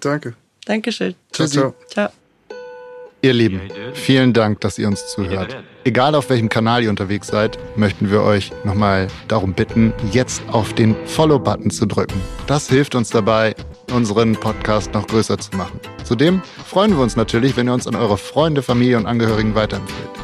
[0.00, 0.34] Danke.
[0.66, 1.14] Dankeschön.
[1.32, 1.74] Ciao, ciao.
[1.88, 2.10] Ciao.
[3.24, 3.62] Ihr Lieben,
[3.94, 5.56] vielen Dank, dass ihr uns zuhört.
[5.84, 10.74] Egal auf welchem Kanal ihr unterwegs seid, möchten wir euch nochmal darum bitten, jetzt auf
[10.74, 12.20] den Follow-Button zu drücken.
[12.46, 13.54] Das hilft uns dabei,
[13.90, 15.80] unseren Podcast noch größer zu machen.
[16.04, 20.23] Zudem freuen wir uns natürlich, wenn ihr uns an eure Freunde, Familie und Angehörigen weiterempfehlt.